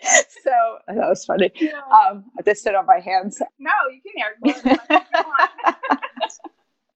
[0.44, 1.50] so that was funny.
[1.56, 1.80] Yeah.
[1.90, 3.40] Um, I just sit on my hands.
[3.58, 5.90] No, you can air quote.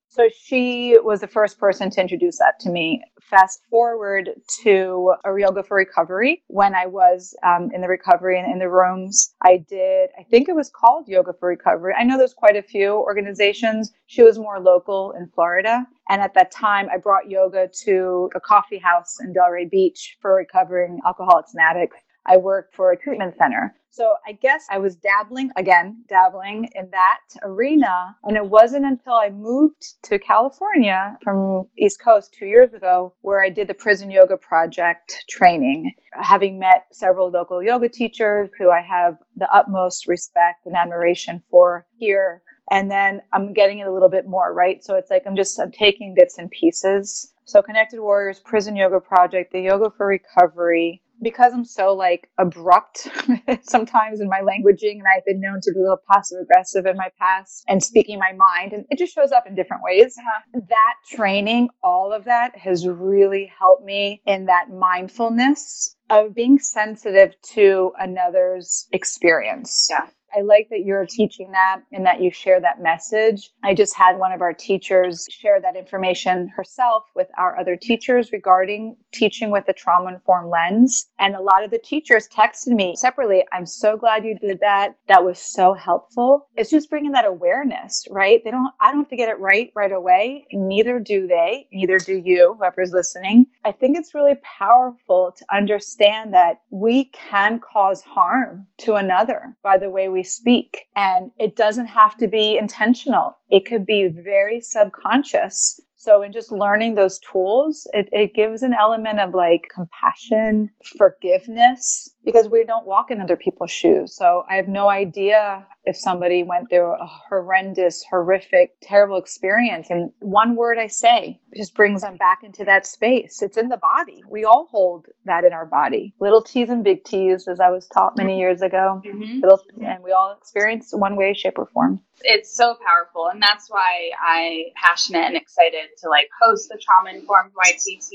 [0.09, 4.31] so she was the first person to introduce that to me fast forward
[4.63, 8.69] to a yoga for recovery when I was um, in the recovery and in the
[8.69, 9.35] rooms.
[9.43, 11.95] I did, I think it was called Yoga for Recovery.
[11.97, 13.93] I know there's quite a few organizations.
[14.07, 15.87] She was more local in Florida.
[16.09, 20.35] And at that time, I brought yoga to a coffee house in Delray Beach for
[20.35, 21.97] recovering alcoholics and addicts.
[22.27, 23.75] I worked for a treatment center.
[23.93, 28.17] So I guess I was dabbling, again, dabbling in that arena.
[28.23, 33.43] And it wasn't until I moved to California from East Coast two years ago where
[33.43, 38.81] I did the prison yoga project training, having met several local yoga teachers who I
[38.81, 42.43] have the utmost respect and admiration for here.
[42.71, 44.85] And then I'm getting it a little bit more, right?
[44.85, 47.33] So it's like I'm just I'm taking bits and pieces.
[47.45, 53.09] So Connected Warriors, Prison Yoga Project, the Yoga for Recovery, because I'm so like abrupt
[53.63, 56.97] sometimes in my languaging and I've been known to be a little passive aggressive in
[56.97, 60.15] my past and speaking my mind and it just shows up in different ways.
[60.19, 60.61] Uh-huh.
[60.69, 67.35] That training, all of that has really helped me in that mindfulness of being sensitive
[67.55, 69.89] to another's experience.
[69.91, 70.07] Yeah.
[70.37, 73.51] I like that you're teaching that and that you share that message.
[73.63, 78.33] I just had one of our teachers share that information herself with our other teachers
[78.33, 81.09] regarding teaching with a trauma informed lens.
[81.19, 84.97] And a lot of the teachers texted me separately, I'm so glad you did that.
[85.09, 86.49] That was so helpful.
[86.57, 88.43] It's just bringing that awareness, right?
[88.45, 90.47] They don't, I don't have to get it right right away.
[90.53, 93.47] Neither do they, neither do you, whoever's listening.
[93.65, 99.79] I think it's really powerful to understand that we can cause harm to another by
[99.79, 100.87] the way we we speak.
[100.97, 103.37] And it doesn't have to be intentional.
[103.49, 105.81] It could be very subconscious.
[105.97, 112.11] So, in just learning those tools, it, it gives an element of like compassion, forgiveness,
[112.25, 114.15] because we don't walk in other people's shoes.
[114.15, 119.89] So, I have no idea if somebody went through a horrendous, horrific, terrible experience.
[119.91, 123.43] And one word I say just brings them back into that space.
[123.43, 124.23] It's in the body.
[124.29, 126.15] We all hold that in our body.
[126.21, 129.03] Little T's and big T's, as I was taught many years ago.
[129.05, 129.41] Mm-hmm.
[129.41, 133.71] Little, and we all experience one way, shape, or form it's so powerful and that's
[133.71, 138.13] why i am passionate and excited to like host the trauma informed ytt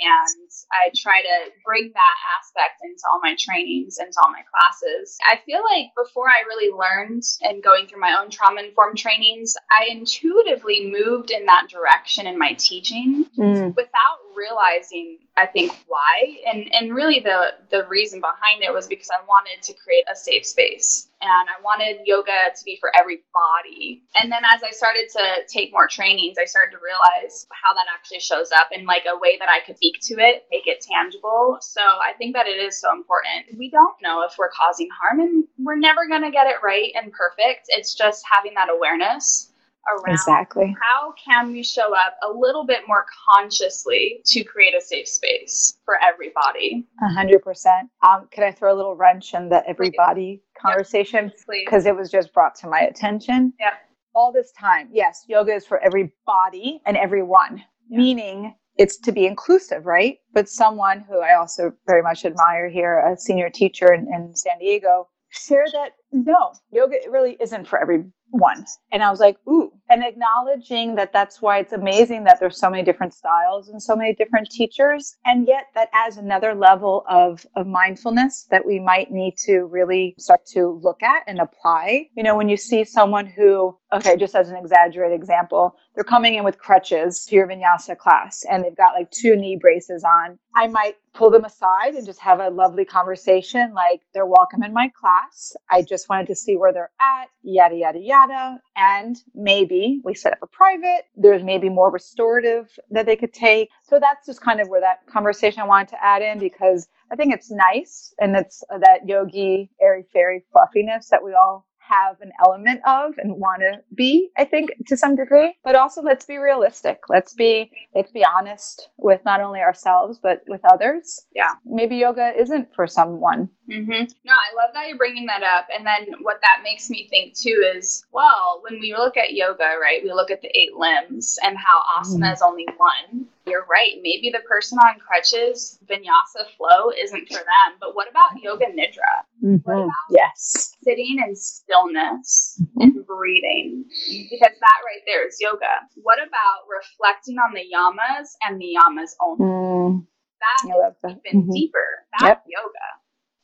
[0.00, 5.18] and i try to bring that aspect into all my trainings into all my classes.
[5.26, 9.56] I feel like before i really learned and going through my own trauma informed trainings
[9.70, 13.74] i intuitively moved in that direction in my teaching mm.
[13.76, 16.38] without realizing I think why.
[16.46, 20.16] And and really the the reason behind it was because I wanted to create a
[20.16, 24.02] safe space and I wanted yoga to be for every body.
[24.20, 27.86] And then as I started to take more trainings, I started to realize how that
[27.92, 30.80] actually shows up in like a way that I could speak to it, make it
[30.80, 31.58] tangible.
[31.60, 33.58] So I think that it is so important.
[33.58, 36.92] We don't know if we're causing harm and we're never going to get it right
[36.94, 37.66] and perfect.
[37.68, 39.52] It's just having that awareness
[39.88, 44.80] around exactly how can we show up a little bit more consciously to create a
[44.80, 46.86] safe space for everybody.
[47.02, 47.90] A hundred percent.
[48.06, 50.42] Um, can I throw a little wrench in the everybody.
[50.60, 51.32] Conversation?
[51.48, 53.52] Because it was just brought to my attention.
[53.58, 53.74] Yeah.
[54.14, 57.98] All this time, yes, yoga is for everybody and everyone, yeah.
[57.98, 60.18] meaning it's to be inclusive, right?
[60.32, 64.58] But someone who I also very much admire here, a senior teacher in, in San
[64.58, 68.64] Diego, shared that no, yoga really isn't for every one.
[68.92, 72.68] And I was like, ooh, and acknowledging that that's why it's amazing that there's so
[72.68, 75.16] many different styles and so many different teachers.
[75.24, 80.14] And yet that adds another level of, of mindfulness that we might need to really
[80.18, 82.08] start to look at and apply.
[82.16, 86.34] You know, when you see someone who, okay, just as an exaggerated example, they're coming
[86.34, 90.38] in with crutches to your vinyasa class and they've got like two knee braces on.
[90.58, 94.74] I might pull them aside and just have a lovely conversation like they're welcome in
[94.74, 95.54] my class.
[95.70, 98.60] I just wanted to see where they're at, yada, yada, yada.
[98.76, 103.70] And maybe we set up a private, there's maybe more restorative that they could take.
[103.84, 107.16] So that's just kind of where that conversation I wanted to add in because I
[107.16, 112.20] think it's nice and it's uh, that yogi, airy fairy fluffiness that we all have
[112.20, 115.54] an element of and want to be i think to some degree.
[115.64, 117.00] But also let's be realistic.
[117.08, 121.26] Let's be let's be honest with not only ourselves but with others.
[121.34, 121.52] Yeah.
[121.64, 123.48] Maybe yoga isn't for someone.
[123.70, 124.04] Mm-hmm.
[124.24, 125.66] no i love that you're bringing that up.
[125.74, 129.74] And then what that makes me think too is well when we look at yoga
[129.80, 132.32] right we look at the eight limbs and how asana mm-hmm.
[132.32, 133.94] is only one you're right.
[134.02, 137.70] Maybe the person on crutches, vinyasa flow isn't for them.
[137.80, 139.24] But what about yoga nidra?
[139.44, 139.68] Mm-hmm.
[139.68, 140.76] About yes.
[140.82, 142.80] Sitting in stillness mm-hmm.
[142.80, 143.84] and breathing.
[144.30, 145.88] Because that right there is yoga.
[145.96, 149.44] What about reflecting on the yamas and the yamas only?
[149.44, 150.06] Mm.
[150.40, 151.20] That, that.
[151.26, 151.52] even mm-hmm.
[151.52, 152.06] deeper.
[152.12, 152.44] That's yep.
[152.46, 152.88] yoga.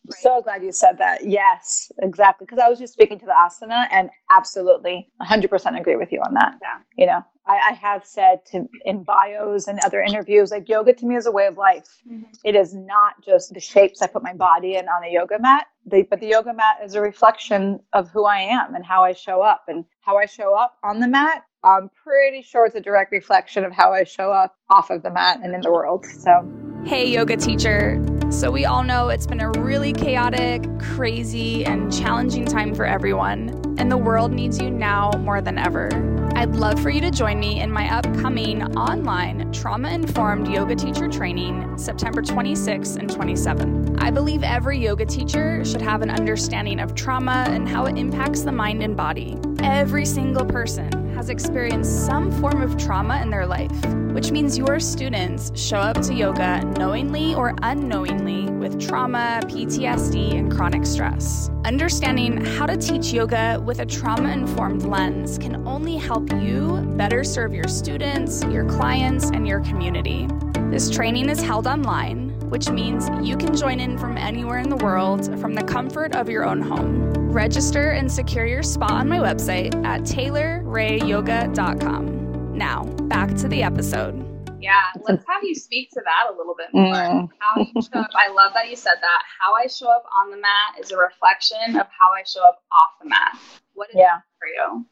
[0.07, 0.21] Right.
[0.21, 1.27] So glad you said that.
[1.27, 2.45] Yes, exactly.
[2.45, 6.35] Because I was just speaking to the asana and absolutely 100% agree with you on
[6.35, 6.59] that.
[6.61, 6.79] Yeah.
[6.97, 11.07] You know, I, I, have said to in bios and other interviews, like yoga to
[11.07, 12.03] me is a way of life.
[12.11, 12.25] Mm-hmm.
[12.45, 15.67] It is not just the shapes I put my body in on a yoga mat,
[15.87, 19.13] the, but the yoga mat is a reflection of who I am and how I
[19.13, 19.65] show up.
[19.69, 23.65] And how I show up on the mat, I'm pretty sure it's a direct reflection
[23.65, 26.05] of how I show up off of the mat and in the world.
[26.05, 26.47] So,
[26.85, 27.99] hey, yoga teacher.
[28.35, 33.77] So, we all know it's been a really chaotic, crazy, and challenging time for everyone,
[33.79, 35.89] and the world needs you now more than ever.
[36.35, 41.09] I'd love for you to join me in my upcoming online trauma informed yoga teacher
[41.09, 44.01] training September 26 and 27.
[44.01, 48.43] I believe every yoga teacher should have an understanding of trauma and how it impacts
[48.43, 49.39] the mind and body.
[49.63, 53.73] Every single person has experienced some form of trauma in their life,
[54.13, 60.53] which means your students show up to yoga knowingly or unknowingly with trauma, PTSD, and
[60.53, 61.51] chronic stress.
[61.65, 67.25] Understanding how to teach yoga with a trauma informed lens can only help you better
[67.25, 70.29] serve your students, your clients, and your community.
[70.71, 74.77] This training is held online, which means you can join in from anywhere in the
[74.77, 77.24] world from the comfort of your own home.
[77.35, 82.57] Register and secure your spot on my website at taylorrayyoga.com.
[82.57, 84.25] Now, back to the episode.
[84.63, 86.95] Yeah, let's have you speak to that a little bit more.
[86.95, 87.29] Mm.
[87.41, 88.11] How you show up.
[88.15, 89.23] I love that you said that.
[89.41, 92.63] How I show up on the mat is a reflection of how I show up
[92.71, 93.37] off the mat.
[93.75, 94.21] What is yeah.
[94.39, 94.87] for you?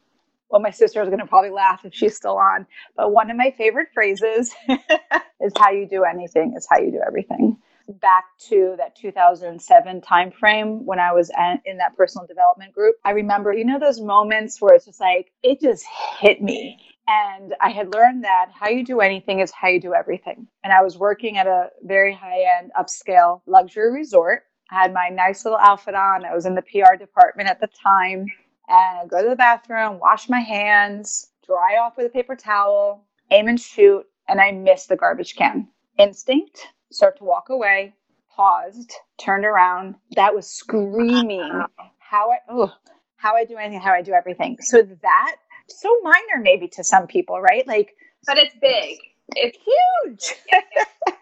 [0.50, 2.66] Well, my sister is going to probably laugh if she's still on.
[2.96, 7.02] But one of my favorite phrases is how you do anything is how you do
[7.07, 7.57] everything
[8.00, 11.31] back to that 2007 timeframe when I was
[11.64, 15.33] in that personal development group, I remember, you know, those moments where it's just like,
[15.42, 15.85] it just
[16.18, 16.78] hit me.
[17.09, 20.46] And I had learned that how you do anything is how you do everything.
[20.62, 24.44] And I was working at a very high end, upscale luxury resort.
[24.70, 26.24] I had my nice little outfit on.
[26.24, 28.26] I was in the PR department at the time.
[28.68, 33.05] And I go to the bathroom, wash my hands, dry off with a paper towel,
[33.31, 35.68] aim and shoot, and I miss the garbage can.
[35.98, 37.94] Instinct, start to walk away,
[38.35, 39.96] paused, turned around.
[40.16, 41.64] That was screaming
[41.98, 42.72] how I oh
[43.16, 44.59] how I do anything, how I do everything.
[44.61, 45.37] So that
[45.68, 47.66] so minor maybe to some people, right?
[47.66, 47.94] Like
[48.26, 48.98] but it's big.
[49.35, 50.37] It's huge.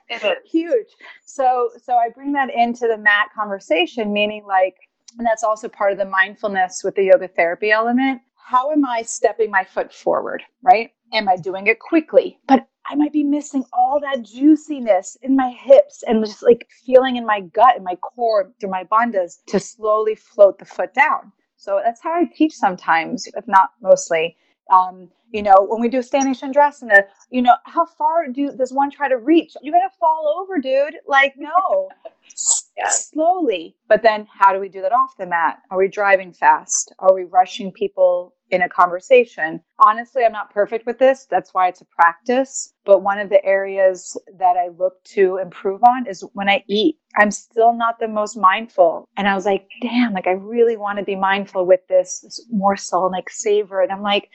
[0.09, 0.37] it is.
[0.51, 0.89] huge.
[1.25, 4.77] So so I bring that into the mat conversation, meaning like
[5.19, 8.21] and that's also part of the mindfulness with the yoga therapy element.
[8.37, 10.91] How am I stepping my foot forward, right?
[11.13, 12.39] Am I doing it quickly?
[12.47, 17.17] But I might be missing all that juiciness in my hips and just like feeling
[17.17, 21.33] in my gut and my core through my bandhas to slowly float the foot down.
[21.57, 24.37] So that's how I teach sometimes, if not mostly.
[24.73, 28.73] Um, you know, when we do a standing chandrasana, you know, how far do does
[28.73, 29.55] one try to reach?
[29.63, 30.97] You're gonna fall over, dude.
[31.07, 31.91] Like, no.
[32.89, 33.77] Slowly.
[33.89, 35.59] But then how do we do that off the mat?
[35.71, 36.93] Are we driving fast?
[36.99, 39.61] Are we rushing people in a conversation.
[39.79, 41.27] Honestly, I'm not perfect with this.
[41.31, 42.73] That's why it's a practice.
[42.85, 46.99] But one of the areas that I look to improve on is when I eat.
[47.17, 49.09] I'm still not the most mindful.
[49.17, 52.45] And I was like, damn, like I really want to be mindful with this, this
[52.51, 53.81] morsel and like savor.
[53.81, 54.29] And I'm like,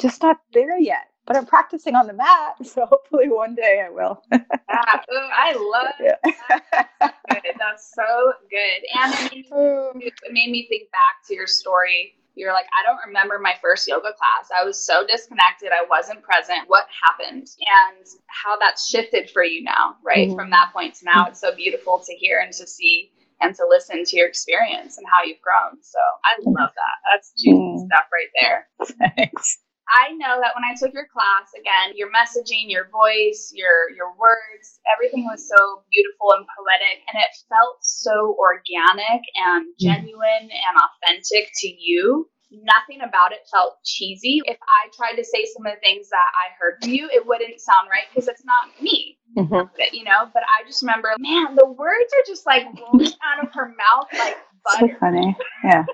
[0.00, 1.06] just not there yet.
[1.26, 4.22] But I'm practicing on the mat, so hopefully one day I will.
[4.32, 6.16] ah, I love yeah.
[6.48, 6.88] that.
[7.00, 9.02] That's, That's so good.
[9.02, 12.86] And it made, me, it made me think back to your story you're like, I
[12.86, 14.50] don't remember my first yoga class.
[14.56, 15.70] I was so disconnected.
[15.72, 16.68] I wasn't present.
[16.68, 17.48] What happened?
[17.60, 20.28] And how that's shifted for you now, right?
[20.28, 20.36] Mm-hmm.
[20.36, 23.66] From that point to now, it's so beautiful to hear and to see and to
[23.68, 25.82] listen to your experience and how you've grown.
[25.82, 26.96] So I love that.
[27.12, 27.86] That's juicy mm-hmm.
[27.86, 28.68] stuff right there.
[29.16, 29.58] Thanks.
[29.92, 34.16] I know that when I took your class, again, your messaging, your voice, your your
[34.16, 39.78] words, everything was so beautiful and poetic and it felt so organic and mm.
[39.78, 42.28] genuine and authentic to you.
[42.52, 44.40] Nothing about it felt cheesy.
[44.44, 47.26] If I tried to say some of the things that I heard from you, it
[47.26, 49.16] wouldn't sound right because it's not me.
[49.36, 49.72] Mm-hmm.
[49.92, 53.52] You know, but I just remember, man, the words are just like rolling out of
[53.54, 54.92] her mouth like butter.
[54.92, 55.36] So funny.
[55.64, 55.84] Yeah.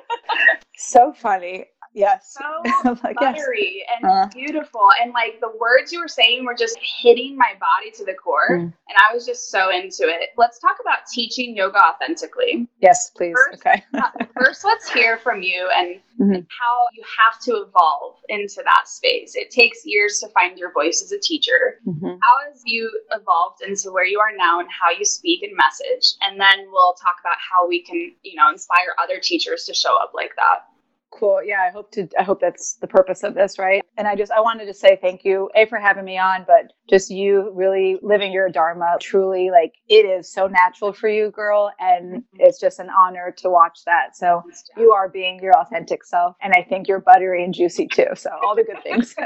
[0.77, 1.67] so funny.
[1.99, 2.39] Yes.
[2.39, 3.99] So like, buttery yes.
[4.01, 4.89] and uh, beautiful.
[5.03, 8.51] And like the words you were saying were just hitting my body to the core.
[8.51, 8.63] Mm.
[8.63, 10.31] And I was just so into it.
[10.37, 12.69] Let's talk about teaching yoga authentically.
[12.81, 13.35] Yes, please.
[13.35, 13.85] First, okay.
[14.39, 16.41] first, let's hear from you and, mm-hmm.
[16.49, 19.35] how you have to evolve into that space.
[19.35, 21.81] It takes years to find your voice as a teacher.
[21.85, 22.07] Mm-hmm.
[22.07, 26.15] How have you evolved into where you are now and how you speak and message?
[26.23, 30.01] And then we'll talk about how we can, you know, inspire other teachers to show
[30.01, 30.67] up like that.
[31.11, 31.41] Cool.
[31.43, 33.83] Yeah, I hope to I hope that's the purpose of this, right?
[33.97, 36.73] And I just I wanted to say thank you, A for having me on, but
[36.89, 41.73] just you really living your dharma truly like it is so natural for you, girl,
[41.81, 42.37] and mm-hmm.
[42.41, 44.17] it's just an honor to watch that.
[44.17, 44.43] So
[44.77, 48.09] you are being your authentic self and I think you're buttery and juicy too.
[48.15, 49.15] So all the good things.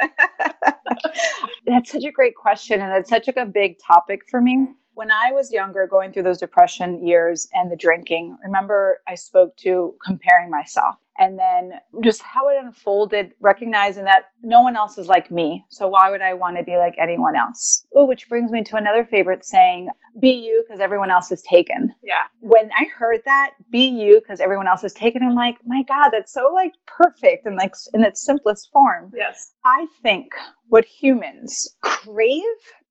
[1.66, 5.32] that's such a great question and it's such a big topic for me when I
[5.32, 10.50] was younger, going through those depression years and the drinking, remember I spoke to comparing
[10.50, 11.72] myself and then
[12.02, 15.64] just how it unfolded, recognizing that no one else is like me.
[15.68, 17.86] So why would I want to be like anyone else?
[17.94, 19.88] Oh, which brings me to another favorite saying,
[20.20, 21.94] be you because everyone else is taken.
[22.02, 22.24] Yeah.
[22.40, 26.10] When I heard that, be you because everyone else is taken, I'm like, my God,
[26.10, 29.12] that's so like perfect and like in its simplest form.
[29.14, 29.52] Yes.
[29.64, 30.32] I think
[30.68, 32.42] what humans crave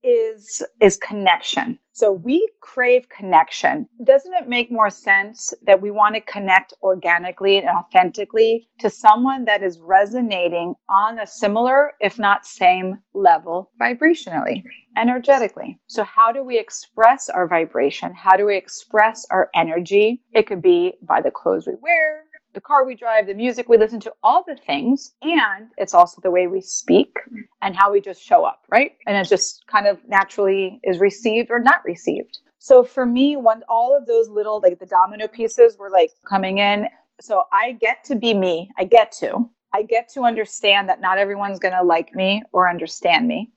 [0.04, 1.80] is is connection.
[1.94, 3.88] So we crave connection.
[4.04, 9.46] Doesn't it make more sense that we want to connect organically and authentically to someone
[9.46, 14.64] that is resonating on a similar, if not same level vibrationally,
[14.98, 15.80] energetically?
[15.88, 18.14] So how do we express our vibration?
[18.14, 20.22] How do we express our energy?
[20.34, 22.24] It could be by the clothes we wear,
[22.54, 25.14] the car we drive, the music we listen to, all the things.
[25.22, 27.18] And it's also the way we speak
[27.62, 28.94] and how we just show up, right?
[29.08, 32.40] And it just kind of naturally is received or not received.
[32.60, 36.60] So for me, when all of those little, like the domino pieces were like coming
[36.60, 36.88] in,
[37.20, 38.70] so I get to be me.
[38.78, 39.50] I get to.
[39.74, 43.52] I get to understand that not everyone's going to like me or understand me.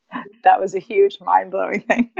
[0.44, 2.10] That was a huge mind blowing thing.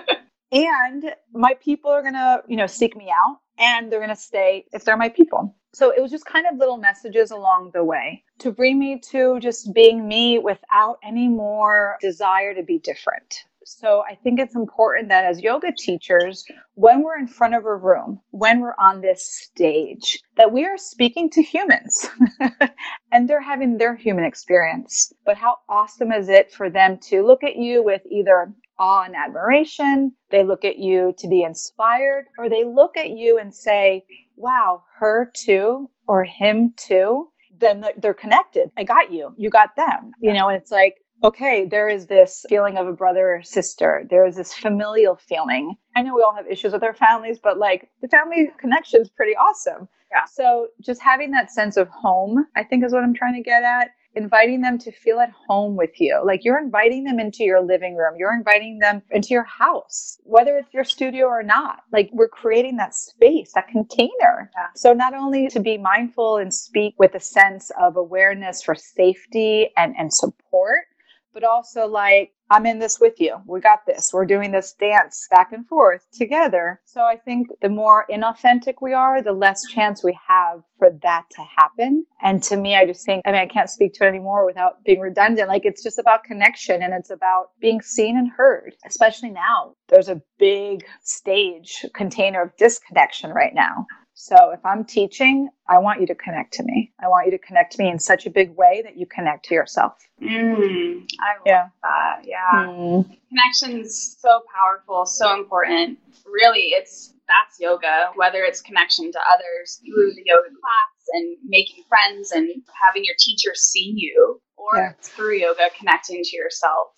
[0.52, 4.16] and my people are going to, you know, seek me out and they're going to
[4.16, 5.54] stay if they're my people.
[5.74, 9.40] So it was just kind of little messages along the way to bring me to
[9.40, 13.44] just being me without any more desire to be different.
[13.66, 16.44] So I think it's important that as yoga teachers,
[16.74, 20.76] when we're in front of a room, when we're on this stage, that we are
[20.76, 22.08] speaking to humans
[23.12, 25.12] and they're having their human experience.
[25.24, 29.14] But how awesome is it for them to look at you with either awe and
[29.16, 34.04] admiration, they look at you to be inspired, or they look at you and say,
[34.36, 37.28] wow, her too or him too,
[37.58, 38.70] then they're connected.
[38.76, 39.34] I got you.
[39.36, 40.12] You got them.
[40.20, 44.04] You know, and it's like, okay, there is this feeling of a brother or sister.
[44.10, 45.74] There is this familial feeling.
[45.96, 49.10] I know we all have issues with our families, but like the family connection is
[49.10, 49.88] pretty awesome.
[50.10, 50.24] Yeah.
[50.30, 53.62] So just having that sense of home, I think is what I'm trying to get
[53.62, 56.20] at inviting them to feel at home with you.
[56.24, 60.56] Like you're inviting them into your living room, you're inviting them into your house, whether
[60.56, 61.80] it's your studio or not.
[61.92, 64.50] Like we're creating that space, that container.
[64.56, 64.66] Yeah.
[64.76, 69.70] So not only to be mindful and speak with a sense of awareness for safety
[69.76, 70.86] and, and support,
[71.34, 73.36] but also like I'm in this with you.
[73.46, 74.12] We got this.
[74.12, 76.80] We're doing this dance back and forth together.
[76.84, 81.24] So I think the more inauthentic we are, the less chance we have for that
[81.32, 82.04] to happen.
[82.22, 84.84] And to me, I just think, I mean, I can't speak to it anymore without
[84.84, 85.48] being redundant.
[85.48, 89.74] Like it's just about connection and it's about being seen and heard, especially now.
[89.88, 93.86] There's a big stage container of disconnection right now.
[94.14, 96.92] So if I'm teaching, I want you to connect to me.
[97.02, 99.44] I want you to connect to me in such a big way that you connect
[99.46, 99.94] to yourself.
[100.22, 101.66] Mm, I love yeah.
[101.82, 102.22] that.
[102.24, 102.66] Yeah.
[102.66, 103.18] Mm.
[103.28, 105.98] Connection's so powerful, so important.
[106.24, 111.82] Really, it's that's yoga, whether it's connection to others through the yoga class and making
[111.88, 112.48] friends and
[112.86, 114.92] having your teacher see you, or yeah.
[115.00, 116.88] through yoga connecting to yourself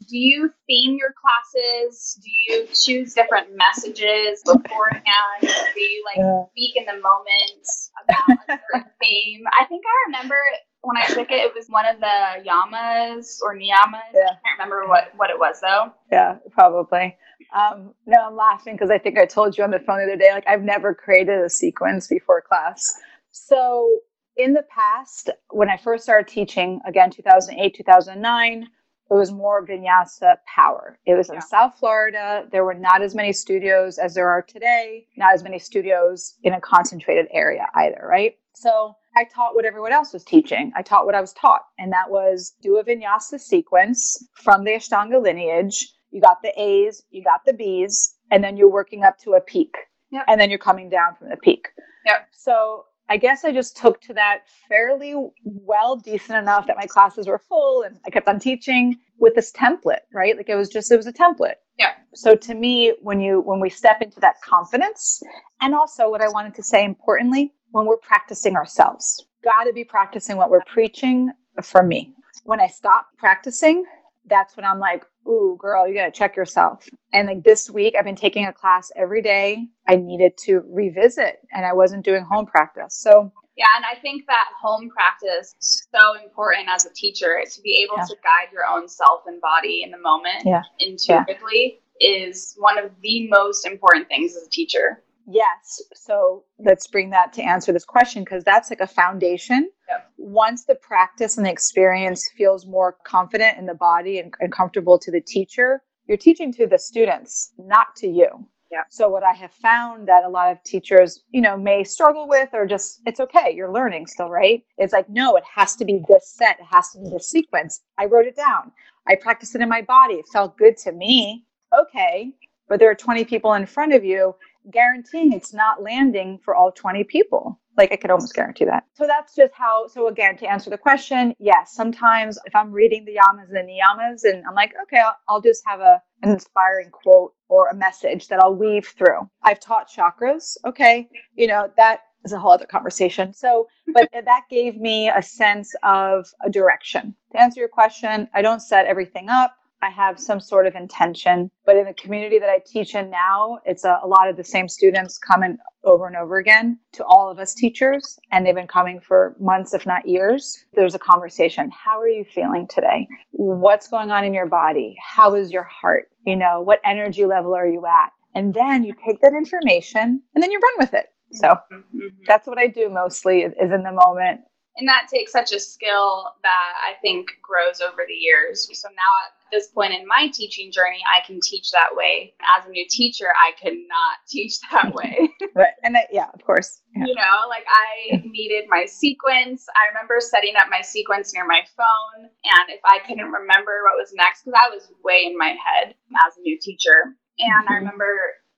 [0.00, 2.18] do you theme your classes?
[2.22, 5.40] Do you choose different messages beforehand?
[5.40, 6.42] Do you like yeah.
[6.50, 7.66] speak in the moment
[8.02, 9.44] about a certain theme?
[9.58, 10.36] I think I remember
[10.82, 14.12] when I took it, it was one of the yamas or niyamas.
[14.12, 14.30] Yeah.
[14.30, 15.92] I can't remember what, what it was though.
[16.12, 17.16] Yeah, probably.
[17.54, 20.16] Um, no, I'm laughing because I think I told you on the phone the other
[20.16, 22.94] day, like I've never created a sequence before class.
[23.30, 23.98] So
[24.36, 28.66] in the past, when I first started teaching, again, 2008, 2009,
[29.10, 30.98] it was more vinyasa power.
[31.06, 31.40] It was in yeah.
[31.40, 32.46] South Florida.
[32.50, 36.54] There were not as many studios as there are today, not as many studios in
[36.54, 38.36] a concentrated area either, right?
[38.54, 40.72] So I taught what everyone else was teaching.
[40.76, 44.72] I taught what I was taught, and that was do a vinyasa sequence from the
[44.72, 45.92] Ashtanga lineage.
[46.10, 49.40] You got the A's, you got the B's, and then you're working up to a
[49.40, 49.74] peak.
[50.10, 50.24] Yep.
[50.28, 51.68] And then you're coming down from the peak.
[52.06, 52.28] Yep.
[52.32, 57.26] So I guess I just took to that fairly well, decent enough that my classes
[57.26, 60.36] were full and I kept on teaching with this template, right?
[60.36, 61.56] Like it was just, it was a template.
[61.78, 61.92] Yeah.
[62.14, 65.22] So to me, when you, when we step into that confidence,
[65.60, 69.84] and also what I wanted to say importantly, when we're practicing ourselves, got to be
[69.84, 71.30] practicing what we're preaching
[71.62, 72.14] for me.
[72.44, 73.84] When I stop practicing,
[74.26, 76.88] that's when I'm like, ooh, girl, you got to check yourself.
[77.12, 79.68] And like this week, I've been taking a class every day.
[79.88, 82.94] I needed to revisit and I wasn't doing home practice.
[82.94, 87.60] So, yeah, and I think that home practice is so important as a teacher to
[87.62, 88.06] be able yeah.
[88.06, 90.62] to guide your own self and body in the moment yeah.
[90.80, 92.26] intuitively yeah.
[92.26, 95.03] is one of the most important things as a teacher.
[95.26, 95.80] Yes.
[95.94, 99.70] So let's bring that to answer this question because that's like a foundation.
[99.88, 100.10] Yep.
[100.18, 104.98] Once the practice and the experience feels more confident in the body and, and comfortable
[104.98, 108.28] to the teacher, you're teaching to the students, not to you.
[108.70, 108.82] Yeah.
[108.90, 112.48] So what I have found that a lot of teachers, you know, may struggle with
[112.52, 114.64] or just it's okay, you're learning still, right?
[114.78, 117.82] It's like no, it has to be this set, it has to be this sequence.
[117.98, 118.72] I wrote it down.
[119.06, 120.14] I practiced it in my body.
[120.14, 121.44] It felt good to me.
[121.78, 122.32] Okay,
[122.68, 124.34] but there are 20 people in front of you
[124.70, 127.60] guaranteeing it's not landing for all 20 people.
[127.76, 128.84] Like I could almost guarantee that.
[128.94, 129.88] So that's just how.
[129.88, 133.62] So again, to answer the question, yes, sometimes if I'm reading the yamas and the
[133.62, 137.74] niyamas, and I'm like, okay, I'll, I'll just have a an inspiring quote or a
[137.74, 139.28] message that I'll weave through.
[139.42, 140.56] I've taught chakras.
[140.64, 143.32] Okay, you know that is a whole other conversation.
[143.34, 147.14] So, but that gave me a sense of a direction.
[147.32, 149.56] To answer your question, I don't set everything up.
[149.84, 151.50] I have some sort of intention.
[151.66, 154.44] But in the community that I teach in now, it's a, a, lot of the
[154.44, 158.66] same students coming over and over again to all of us teachers, and they've been
[158.66, 160.64] coming for months, if not years.
[160.72, 161.70] There's a conversation.
[161.70, 163.06] How are you feeling today?
[163.32, 164.96] What's going on in your body?
[165.04, 166.08] How is your heart?
[166.26, 168.10] You know, what energy level are you at?
[168.34, 171.06] And then you take that information and then you run with it.
[171.32, 172.06] So mm-hmm.
[172.26, 174.40] that's what I do mostly is in the moment
[174.76, 178.68] and that takes such a skill that I think grows over the years.
[178.72, 179.12] So now
[179.54, 182.34] this point in my teaching journey, I can teach that way.
[182.58, 185.30] As a new teacher, I could not teach that way.
[185.54, 185.74] right.
[185.82, 186.80] And I, yeah, of course.
[186.96, 187.06] Yeah.
[187.06, 189.66] You know, like I needed my sequence.
[189.74, 192.24] I remember setting up my sequence near my phone.
[192.26, 195.94] And if I couldn't remember what was next, because I was way in my head
[196.26, 197.14] as a new teacher.
[197.38, 197.72] And mm-hmm.
[197.72, 198.06] I remember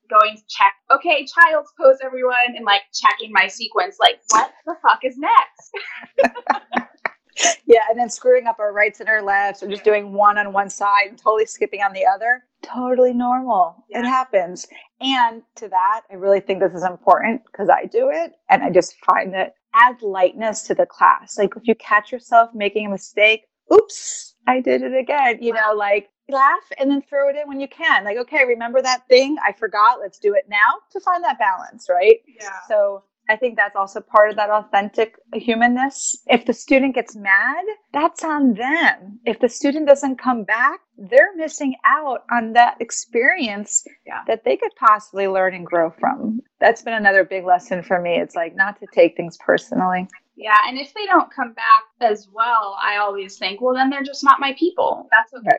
[0.09, 4.77] going to check, okay, child's pose, everyone, and like checking my sequence, like, what the
[4.83, 5.73] fuck is next?
[7.67, 10.53] yeah, and then screwing up our rights and our lefts, or just doing one on
[10.53, 12.45] one side and totally skipping on the other.
[12.63, 13.85] Totally normal.
[13.89, 14.01] Yeah.
[14.01, 14.67] It happens.
[15.01, 18.71] And to that, I really think this is important because I do it and I
[18.71, 21.39] just find that add lightness to the class.
[21.39, 25.43] Like if you catch yourself making a mistake, oops, I did it again.
[25.43, 28.05] You know, like laugh and then throw it in when you can.
[28.05, 29.37] Like, okay, remember that thing?
[29.47, 30.01] I forgot.
[30.01, 32.17] Let's do it now to find that balance, right?
[32.41, 32.51] Yeah.
[32.69, 36.23] So I think that's also part of that authentic humanness.
[36.29, 39.19] If the student gets mad, that's on them.
[39.25, 44.23] If the student doesn't come back, they're missing out on that experience yeah.
[44.27, 46.41] that they could possibly learn and grow from.
[46.61, 48.17] That's been another big lesson for me.
[48.17, 50.09] It's like not to take things personally.
[50.37, 54.03] Yeah, and if they don't come back as well, I always think, well, then they're
[54.03, 55.09] just not my people.
[55.11, 55.59] That's okay.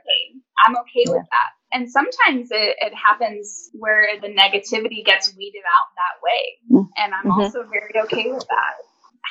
[0.65, 1.13] I'm okay yeah.
[1.13, 1.49] with that.
[1.73, 6.79] And sometimes it, it happens where the negativity gets weeded out that way.
[6.79, 6.87] Mm.
[6.97, 7.41] And I'm mm-hmm.
[7.41, 8.73] also very okay with that.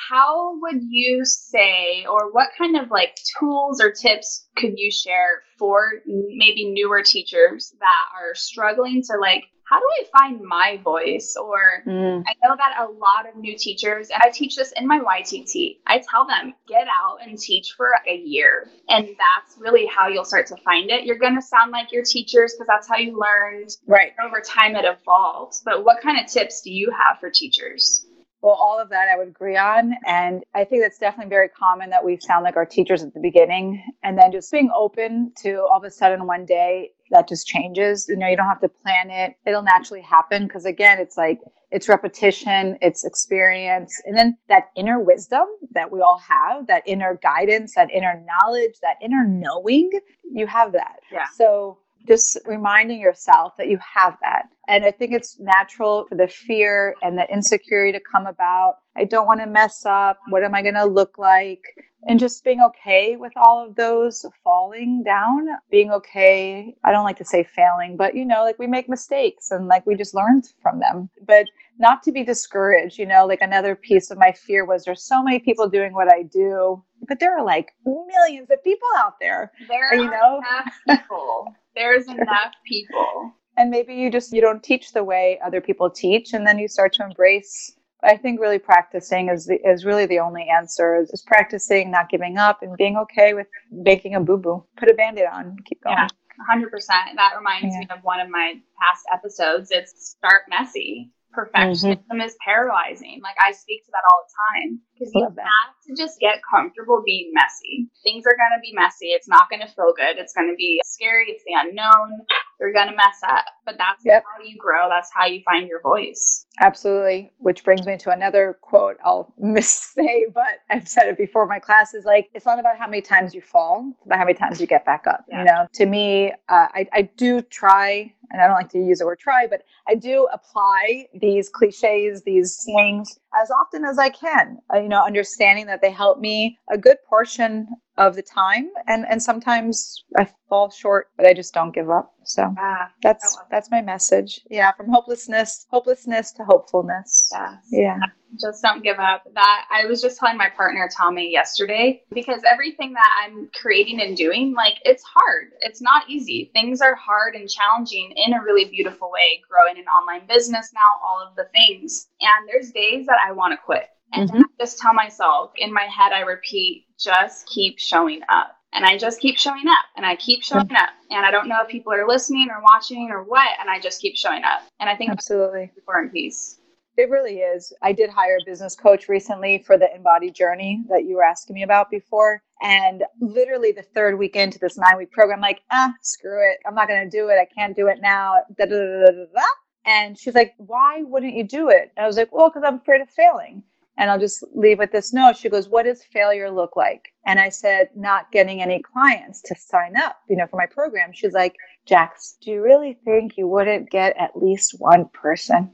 [0.09, 5.41] How would you say, or what kind of like tools or tips could you share
[5.57, 11.35] for maybe newer teachers that are struggling to like how do I find my voice?
[11.35, 12.23] Or mm.
[12.25, 15.79] I know that a lot of new teachers, and I teach this in my YTT,
[15.85, 18.69] I tell them, get out and teach for a year.
[18.87, 21.03] And that's really how you'll start to find it.
[21.03, 23.75] You're going to sound like your teachers because that's how you learned.
[23.85, 24.13] Right.
[24.23, 25.61] Over time, it evolves.
[25.65, 28.05] But what kind of tips do you have for teachers?
[28.41, 29.95] Well, all of that I would agree on.
[30.05, 33.19] And I think that's definitely very common that we sound like our teachers at the
[33.19, 33.83] beginning.
[34.03, 38.07] And then just being open to all of a sudden one day that just changes.
[38.09, 40.47] You know, you don't have to plan it, it'll naturally happen.
[40.47, 41.39] Because again, it's like,
[41.69, 47.19] it's repetition, it's experience, and then that inner wisdom that we all have, that inner
[47.21, 49.89] guidance, that inner knowledge, that inner knowing,
[50.23, 50.99] you have that.
[51.11, 51.25] Yeah.
[51.35, 54.45] So just reminding yourself that you have that.
[54.69, 58.75] And I think it's natural for the fear and the insecurity to come about.
[58.97, 60.19] I don't want to mess up.
[60.29, 61.61] What am I going to look like?
[62.07, 66.75] And just being okay with all of those falling down, being okay.
[66.83, 69.85] I don't like to say failing, but you know, like we make mistakes and like
[69.85, 71.09] we just learn from them.
[71.25, 71.45] But
[71.79, 75.21] not to be discouraged, you know, like another piece of my fear was there's so
[75.21, 79.51] many people doing what I do, but there are like millions of people out there.
[79.67, 80.39] There you know?
[80.39, 81.55] enough people.
[81.75, 83.33] There's enough people.
[83.57, 86.67] And maybe you just you don't teach the way other people teach and then you
[86.67, 91.09] start to embrace I think really practicing is the, is really the only answer is,
[91.09, 94.63] is practicing, not giving up, and being okay with making a boo boo.
[94.77, 95.97] Put a band aid on, keep going.
[95.97, 96.07] Yeah,
[96.55, 96.69] 100%.
[97.15, 97.79] That reminds yeah.
[97.79, 99.69] me of one of my past episodes.
[99.71, 102.21] It's start messy perfectionism mm-hmm.
[102.21, 103.21] is paralyzing.
[103.21, 107.03] Like I speak to that all the time because you have to just get comfortable
[107.05, 107.89] being messy.
[108.03, 109.13] Things are going to be messy.
[109.13, 110.17] It's not going to feel good.
[110.17, 111.29] It's going to be scary.
[111.29, 112.25] It's the unknown.
[112.59, 114.23] You're going to mess up, but that's yep.
[114.25, 114.89] how you grow.
[114.89, 116.45] That's how you find your voice.
[116.59, 117.31] Absolutely.
[117.37, 121.45] Which brings me to another quote I'll missay, but I've said it before.
[121.45, 124.25] My class is like, it's not about how many times you fall, it's about how
[124.25, 125.25] many times you get back up.
[125.29, 125.39] Yeah.
[125.39, 128.99] You know, to me, uh, I, I do try and I don't like to use
[128.99, 134.09] the word try, but I do apply these cliches, these sayings as often as I
[134.09, 134.57] can.
[134.73, 137.67] Uh, you know, understanding that they help me a good portion
[137.97, 142.13] of the time, and and sometimes I fall short, but I just don't give up.
[142.23, 144.41] So ah, that's that's my message.
[144.49, 147.29] Yeah, from hopelessness, hopelessness to hopefulness.
[147.33, 147.67] Yes.
[147.71, 147.99] Yeah.
[148.39, 149.23] Just don't give up.
[149.33, 154.17] That I was just telling my partner Tommy yesterday because everything that I'm creating and
[154.17, 155.51] doing, like it's hard.
[155.61, 156.51] It's not easy.
[156.53, 159.41] Things are hard and challenging in a really beautiful way.
[159.49, 162.07] Growing an online business now, all of the things.
[162.21, 163.87] And there's days that I want to quit.
[164.13, 164.41] And mm-hmm.
[164.41, 168.53] I just tell myself in my head, I repeat, just keep showing up.
[168.73, 170.89] And I just keep showing up and I keep showing up.
[171.09, 173.47] And I don't know if people are listening or watching or what.
[173.59, 174.61] And I just keep showing up.
[174.79, 176.59] And I think absolutely important piece.
[176.97, 177.71] It really is.
[177.83, 181.53] I did hire a business coach recently for the embodied journey that you were asking
[181.53, 182.41] me about before.
[182.63, 186.57] And literally the third week into this nine week program, like, ah, screw it.
[186.65, 187.37] I'm not going to do it.
[187.39, 188.37] I can't do it now.
[188.57, 189.41] Da, da, da,
[189.85, 191.91] and she's like, why wouldn't you do it?
[191.95, 193.61] And I was like, well, because I'm afraid of failing.
[193.99, 195.37] And I'll just leave with this note.
[195.37, 197.15] She goes, What does failure look like?
[197.25, 201.11] And I said, Not getting any clients to sign up, you know, for my program.
[201.13, 201.55] She's like,
[201.87, 205.71] Jax, do you really think you wouldn't get at least one person?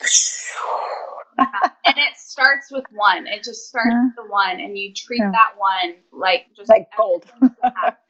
[1.38, 3.26] and it starts with one.
[3.26, 4.04] It just starts yeah.
[4.04, 5.30] with the one, and you treat yeah.
[5.30, 7.24] that one like just like gold.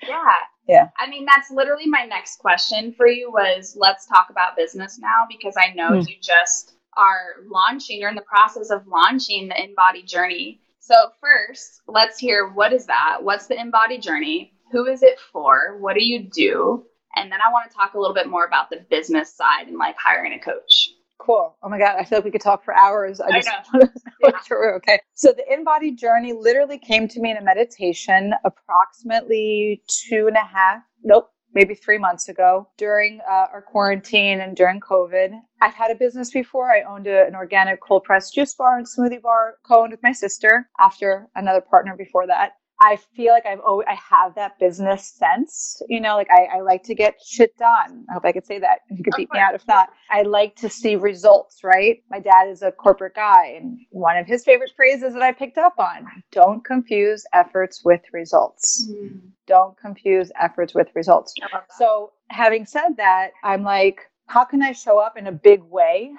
[0.03, 0.34] yeah.
[0.68, 0.89] Yeah.
[0.99, 5.26] I mean, that's literally my next question for you was let's talk about business now
[5.28, 6.09] because I know mm.
[6.09, 10.61] you just are launching, you're in the process of launching the embodied journey.
[10.80, 13.18] So, first, let's hear what is that?
[13.22, 14.53] What's the embodied journey?
[14.72, 15.76] Who is it for?
[15.78, 16.84] What do you do?
[17.14, 19.78] And then I want to talk a little bit more about the business side and
[19.78, 20.91] like hiring a coach.
[21.18, 21.56] Cool.
[21.62, 21.96] Oh my God.
[21.98, 23.20] I feel like we could talk for hours.
[23.20, 24.76] I just I want to yeah.
[24.76, 24.98] Okay.
[25.14, 30.44] So the embodied journey literally came to me in a meditation approximately two and a
[30.44, 35.30] half, nope, maybe three months ago during uh, our quarantine and during COVID.
[35.62, 36.70] I've had a business before.
[36.70, 40.02] I owned a, an organic cold pressed juice bar and smoothie bar co owned with
[40.02, 42.52] my sister after another partner before that.
[42.81, 46.61] I feel like I've always, I have that business sense, you know, like I, I
[46.61, 48.05] like to get shit done.
[48.11, 48.81] I hope I could say that.
[48.91, 49.89] You could beat me out if not.
[50.11, 52.03] I like to see results, right?
[52.11, 55.59] My dad is a corporate guy, and one of his favorite phrases that I picked
[55.59, 58.87] up on don't confuse efforts with results.
[58.91, 59.20] Mm.
[59.47, 61.33] Don't confuse efforts with results.
[61.79, 66.12] So, having said that, I'm like, how can I show up in a big way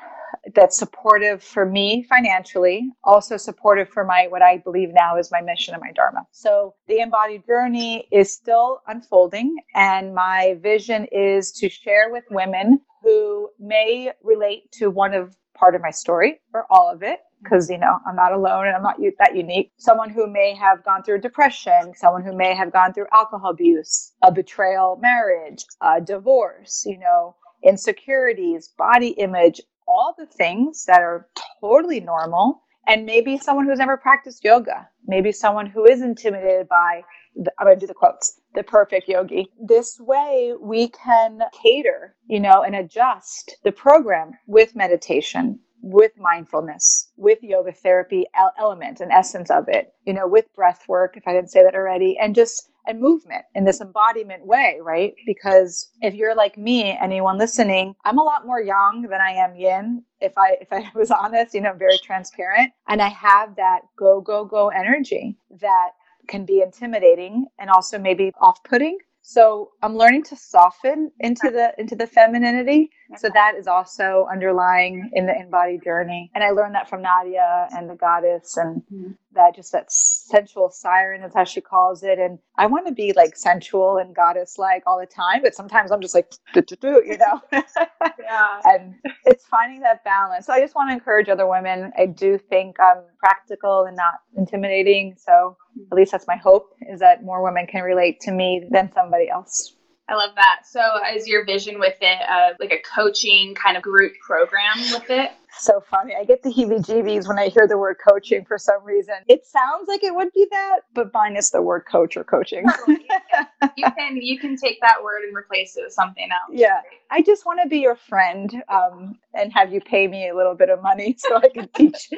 [0.55, 5.41] that's supportive for me financially, also supportive for my what I believe now is my
[5.41, 6.25] mission and my dharma.
[6.31, 12.79] So the embodied journey is still unfolding and my vision is to share with women
[13.03, 17.67] who may relate to one of part of my story or all of it because
[17.67, 21.01] you know i'm not alone and i'm not that unique someone who may have gone
[21.01, 26.83] through depression someone who may have gone through alcohol abuse a betrayal marriage a divorce
[26.85, 27.35] you know
[27.67, 31.27] insecurities body image all the things that are
[31.61, 32.63] totally normal.
[32.87, 37.01] And maybe someone who's never practiced yoga, maybe someone who is intimidated by,
[37.35, 39.51] the, I'm going to do the quotes, the perfect yogi.
[39.59, 45.59] This way we can cater, you know, and adjust the program with meditation,
[45.91, 48.25] with mindfulness, with yoga therapy
[48.59, 51.75] element and essence of it, you know, with breath work, if I didn't say that
[51.75, 55.13] already, and just and movement in this embodiment way, right?
[55.25, 59.55] Because if you're like me, anyone listening, I'm a lot more yang than I am
[59.55, 60.03] yin.
[60.21, 64.21] If I if I was honest, you know, very transparent, and I have that go
[64.21, 65.91] go go energy that
[66.27, 68.97] can be intimidating and also maybe off-putting
[69.29, 72.91] So I'm learning to soften into the into the femininity.
[73.17, 76.31] So that is also underlying in the InBody journey.
[76.33, 79.11] And I learned that from Nadia and the goddess and mm-hmm.
[79.33, 82.19] that just that sensual siren is how she calls it.
[82.19, 85.91] And I want to be like sensual and goddess like all the time, but sometimes
[85.91, 87.41] I'm just like you know.
[87.51, 88.61] yeah.
[88.63, 90.45] and it's finding that balance.
[90.45, 91.91] So I just want to encourage other women.
[91.97, 95.15] I do think I'm practical and not intimidating.
[95.17, 95.57] So
[95.91, 99.29] at least that's my hope is that more women can relate to me than somebody
[99.29, 99.76] else.
[100.09, 100.61] I love that.
[100.65, 100.81] So,
[101.13, 105.31] is your vision with it uh, like a coaching kind of group program with it?
[105.59, 106.13] So funny.
[106.15, 109.15] I get the heebie jeebies when I hear the word coaching for some reason.
[109.27, 112.65] It sounds like it would be that, but minus the word coach or coaching.
[112.87, 116.57] you can you can take that word and replace it with something else.
[116.57, 116.81] Yeah.
[117.09, 120.55] I just want to be your friend um, and have you pay me a little
[120.55, 122.09] bit of money so I could teach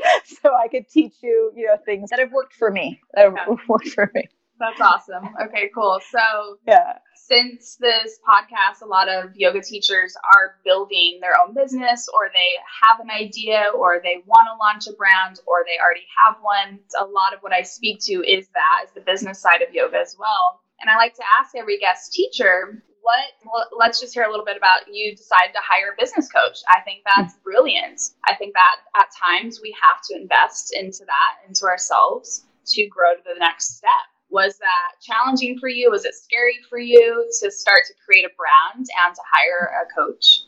[0.42, 3.00] so I could teach you, you know, things that have worked for me.
[3.14, 3.56] That have yeah.
[3.68, 4.28] worked for me.
[4.60, 5.24] That's awesome.
[5.47, 5.99] Okay, cool.
[6.12, 12.10] So yeah, since this podcast, a lot of yoga teachers are building their own business
[12.12, 16.05] or they have an idea or they want to launch a brand or they already
[16.26, 16.80] have one.
[16.99, 19.97] A lot of what I speak to is that, is the business side of yoga
[19.97, 20.60] as well.
[20.82, 24.45] And I like to ask every guest teacher, what, well, let's just hear a little
[24.45, 26.57] bit about you decided to hire a business coach.
[26.68, 28.01] I think that's brilliant.
[28.28, 32.43] I think that at times we have to invest into that, into ourselves
[32.74, 35.89] to grow to the next step was that challenging for you?
[35.91, 39.93] Was it scary for you to start to create a brand and to hire a
[39.93, 40.43] coach?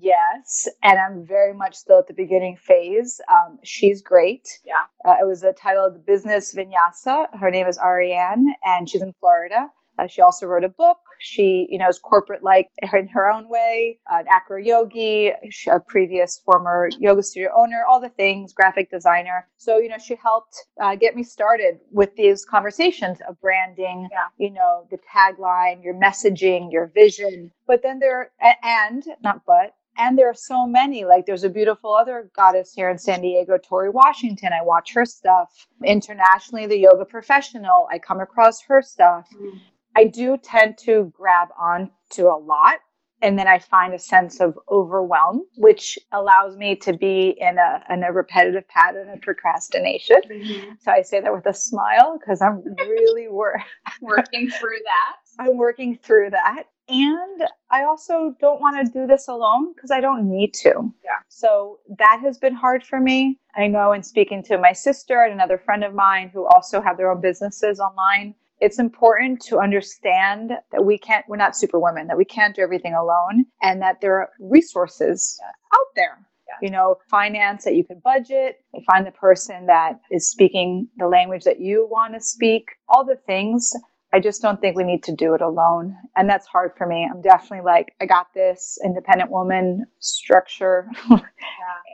[0.00, 3.20] Yes, and I'm very much still at the beginning phase.
[3.30, 4.48] Um, she's great.
[4.64, 4.74] Yeah.
[5.04, 7.26] Uh, it was a title of the business Vinyasa.
[7.38, 9.68] Her name is Ariane, and she's in Florida.
[9.98, 10.98] Uh, she also wrote a book.
[11.20, 15.32] She, you know, is corporate like in her own way, an acro yogi,
[15.70, 19.48] a previous former yoga studio owner, all the things, graphic designer.
[19.56, 24.26] So, you know, she helped uh, get me started with these conversations of branding, yeah.
[24.38, 27.50] you know, the tagline, your messaging, your vision.
[27.66, 28.32] But then there,
[28.62, 31.04] and not but, and there are so many.
[31.04, 34.50] Like there's a beautiful other goddess here in San Diego, Tori Washington.
[34.52, 35.68] I watch her stuff.
[35.84, 39.28] Internationally, the yoga professional, I come across her stuff.
[39.40, 39.60] Mm.
[39.96, 42.80] I do tend to grab on to a lot
[43.24, 47.82] and then I find a sense of overwhelm, which allows me to be in a,
[47.88, 50.18] in a repetitive pattern of procrastination.
[50.30, 50.72] Mm-hmm.
[50.80, 53.62] So I say that with a smile because I'm really wor-
[54.02, 55.16] working through that.
[55.42, 56.64] I'm working through that.
[56.86, 60.92] And I also don't want to do this alone because I don't need to.
[61.02, 61.12] Yeah.
[61.28, 63.38] So that has been hard for me.
[63.56, 66.98] I know in speaking to my sister and another friend of mine who also have
[66.98, 72.16] their own businesses online, it's important to understand that we can't, we're not superwomen, that
[72.16, 75.38] we can't do everything alone, and that there are resources
[75.74, 76.18] out there.
[76.62, 81.08] You know, finance that you can budget, you find the person that is speaking the
[81.08, 83.72] language that you want to speak, all the things.
[84.12, 85.96] I just don't think we need to do it alone.
[86.14, 87.08] And that's hard for me.
[87.10, 90.86] I'm definitely like, I got this independent woman structure.
[91.10, 91.18] yeah.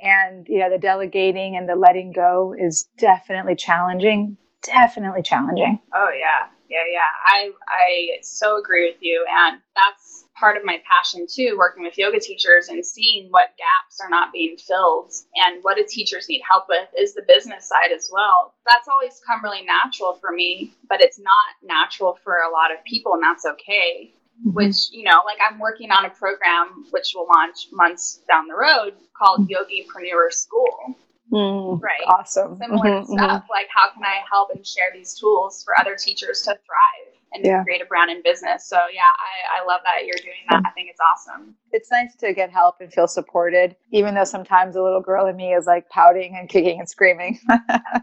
[0.03, 4.37] And, you know, the delegating and the letting go is definitely challenging.
[4.63, 5.81] Definitely challenging.
[5.95, 7.11] Oh, yeah yeah, yeah.
[7.27, 11.57] I I so agree with you, and that's part of my passion too.
[11.59, 15.85] Working with yoga teachers and seeing what gaps are not being filled, and what do
[15.87, 18.55] teachers need help with is the business side as well.
[18.67, 22.83] That's always come really natural for me, but it's not natural for a lot of
[22.85, 24.15] people, and that's okay.
[24.41, 24.53] Mm-hmm.
[24.53, 28.55] Which you know, like I'm working on a program which will launch months down the
[28.55, 29.53] road called mm-hmm.
[29.53, 30.97] Yogipreneur School
[31.33, 32.01] Mm, right.
[32.07, 32.59] Awesome.
[32.59, 33.43] Similar mm-hmm, stuff.
[33.43, 33.51] Mm-hmm.
[33.51, 37.45] Like, how can I help and share these tools for other teachers to thrive and
[37.45, 37.63] yeah.
[37.63, 38.67] create a brand and business?
[38.67, 40.63] So, yeah, I, I love that you're doing that.
[40.67, 41.55] I think it's awesome.
[41.73, 45.37] It's nice to get help and feel supported, even though sometimes the little girl in
[45.37, 47.39] me is like pouting and kicking and screaming.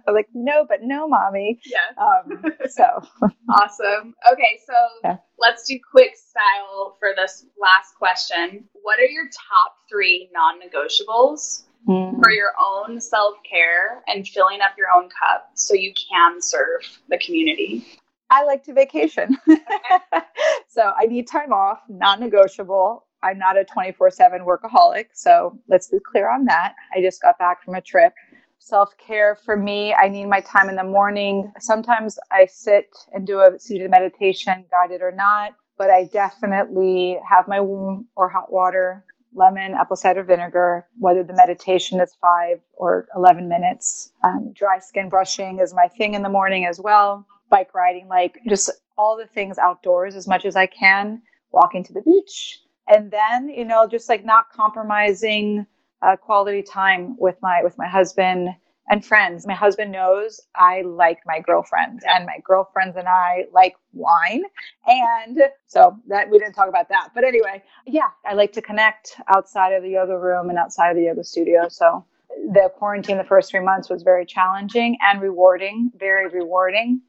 [0.07, 1.59] Like, no, but no, mommy.
[1.65, 1.79] Yeah.
[2.01, 2.85] Um, so
[3.49, 4.15] awesome.
[4.31, 4.73] Okay, so
[5.03, 5.17] yeah.
[5.37, 8.63] let's do quick style for this last question.
[8.71, 12.19] What are your top three non negotiables mm.
[12.21, 16.81] for your own self care and filling up your own cup so you can serve
[17.09, 17.85] the community?
[18.29, 19.37] I like to vacation.
[20.67, 23.05] so I need time off, non negotiable.
[23.23, 25.07] I'm not a 24 7 workaholic.
[25.13, 26.75] So let's be clear on that.
[26.95, 28.13] I just got back from a trip.
[28.59, 31.51] Self care for me, I need my time in the morning.
[31.59, 37.47] Sometimes I sit and do a seated meditation, guided or not, but I definitely have
[37.47, 39.05] my warm or hot water
[39.37, 44.11] lemon, apple cider vinegar, whether the meditation is five or 11 minutes.
[44.25, 47.27] Um, dry skin brushing is my thing in the morning as well.
[47.49, 51.21] Bike riding, like just all the things outdoors as much as I can,
[51.51, 52.59] walking to the beach.
[52.89, 55.67] And then, you know, just like not compromising
[56.01, 58.49] uh, quality time with my with my husband
[58.89, 59.45] and friends.
[59.45, 64.43] My husband knows I like my girlfriends, and my girlfriends and I like wine.
[64.85, 67.09] And so that we didn't talk about that.
[67.13, 70.97] But anyway, yeah, I like to connect outside of the yoga room and outside of
[70.97, 71.67] the yoga studio.
[71.69, 72.05] So
[72.51, 77.01] the quarantine the first three months was very challenging and rewarding, very rewarding.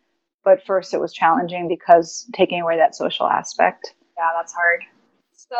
[0.45, 3.95] But first, it was challenging because taking away that social aspect.
[4.17, 4.81] Yeah, that's hard.
[5.33, 5.57] So,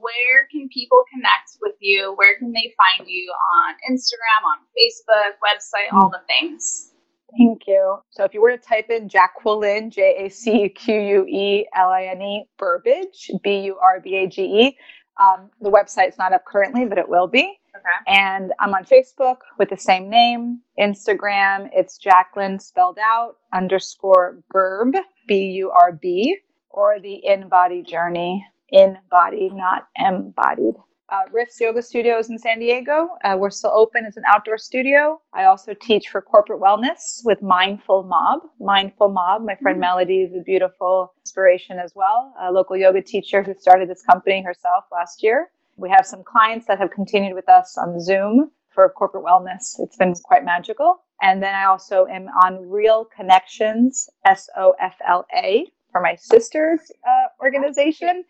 [0.00, 2.14] where can people connect with you?
[2.16, 6.92] Where can they find you on Instagram, on Facebook, website, all the things?
[7.38, 7.98] Thank you.
[8.10, 11.90] So, if you were to type in Jacqueline, J A C Q U E L
[11.90, 14.78] I N E, Burbage, B U R B A G E,
[15.20, 17.58] um, the website's not up currently, but it will be.
[17.76, 18.18] Okay.
[18.20, 20.60] And I'm on Facebook with the same name.
[20.78, 24.96] Instagram, it's Jacqueline spelled out underscore Burb,
[25.28, 26.36] B U R B,
[26.70, 30.74] or the In Body Journey, in body, not embodied.
[31.08, 33.08] Uh, Riffs Yoga Studios in San Diego.
[33.24, 35.20] Uh, we're still open as an outdoor studio.
[35.32, 38.42] I also teach for corporate wellness with Mindful Mob.
[38.60, 43.42] Mindful Mob, my friend Melody is a beautiful inspiration as well, a local yoga teacher
[43.42, 45.50] who started this company herself last year.
[45.76, 49.80] We have some clients that have continued with us on Zoom for corporate wellness.
[49.80, 51.00] It's been quite magical.
[51.22, 56.14] And then I also am on Real Connections, S O F L A, for my
[56.16, 58.24] sister's uh, organization.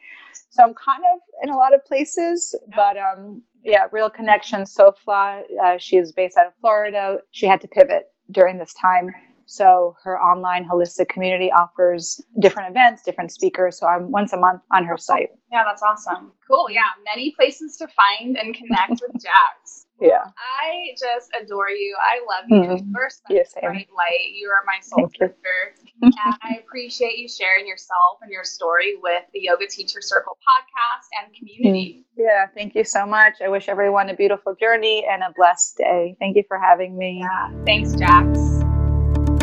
[0.51, 5.43] So I'm kind of in a lot of places, but um, yeah, Real Connections, Sofla,
[5.63, 7.19] uh, she is based out of Florida.
[7.31, 9.11] She had to pivot during this time.
[9.47, 13.79] So her online holistic community offers different events, different speakers.
[13.79, 15.31] So I'm once a month on her site.
[15.51, 16.31] Yeah, that's awesome.
[16.47, 16.71] Cool.
[16.71, 19.87] Yeah, many places to find and connect with Jax.
[20.01, 20.25] Yeah.
[20.39, 21.95] I just adore you.
[22.01, 22.71] I love you.
[22.77, 22.93] Mhm.
[22.95, 23.71] You're such Yes, a same.
[23.71, 24.31] bright light.
[24.35, 25.75] You are my soul Thank sister.
[26.03, 31.07] and I appreciate you sharing yourself and your story with the Yoga Teacher Circle podcast
[31.23, 32.05] and community.
[32.17, 33.35] Yeah, thank you so much.
[33.45, 36.17] I wish everyone a beautiful journey and a blessed day.
[36.19, 37.21] Thank you for having me.
[37.21, 37.51] Yeah.
[37.67, 38.39] Thanks, Jax.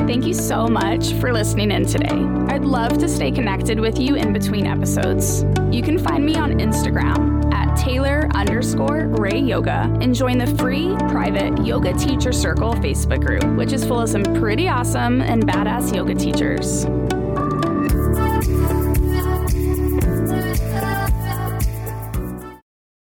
[0.08, 2.24] Thank you so much for listening in today.
[2.54, 5.44] I'd love to stay connected with you in between episodes.
[5.70, 7.37] You can find me on Instagram
[8.36, 13.86] underscore Ray Yoga and join the free private Yoga Teacher Circle Facebook group, which is
[13.86, 16.86] full of some pretty awesome and badass yoga teachers.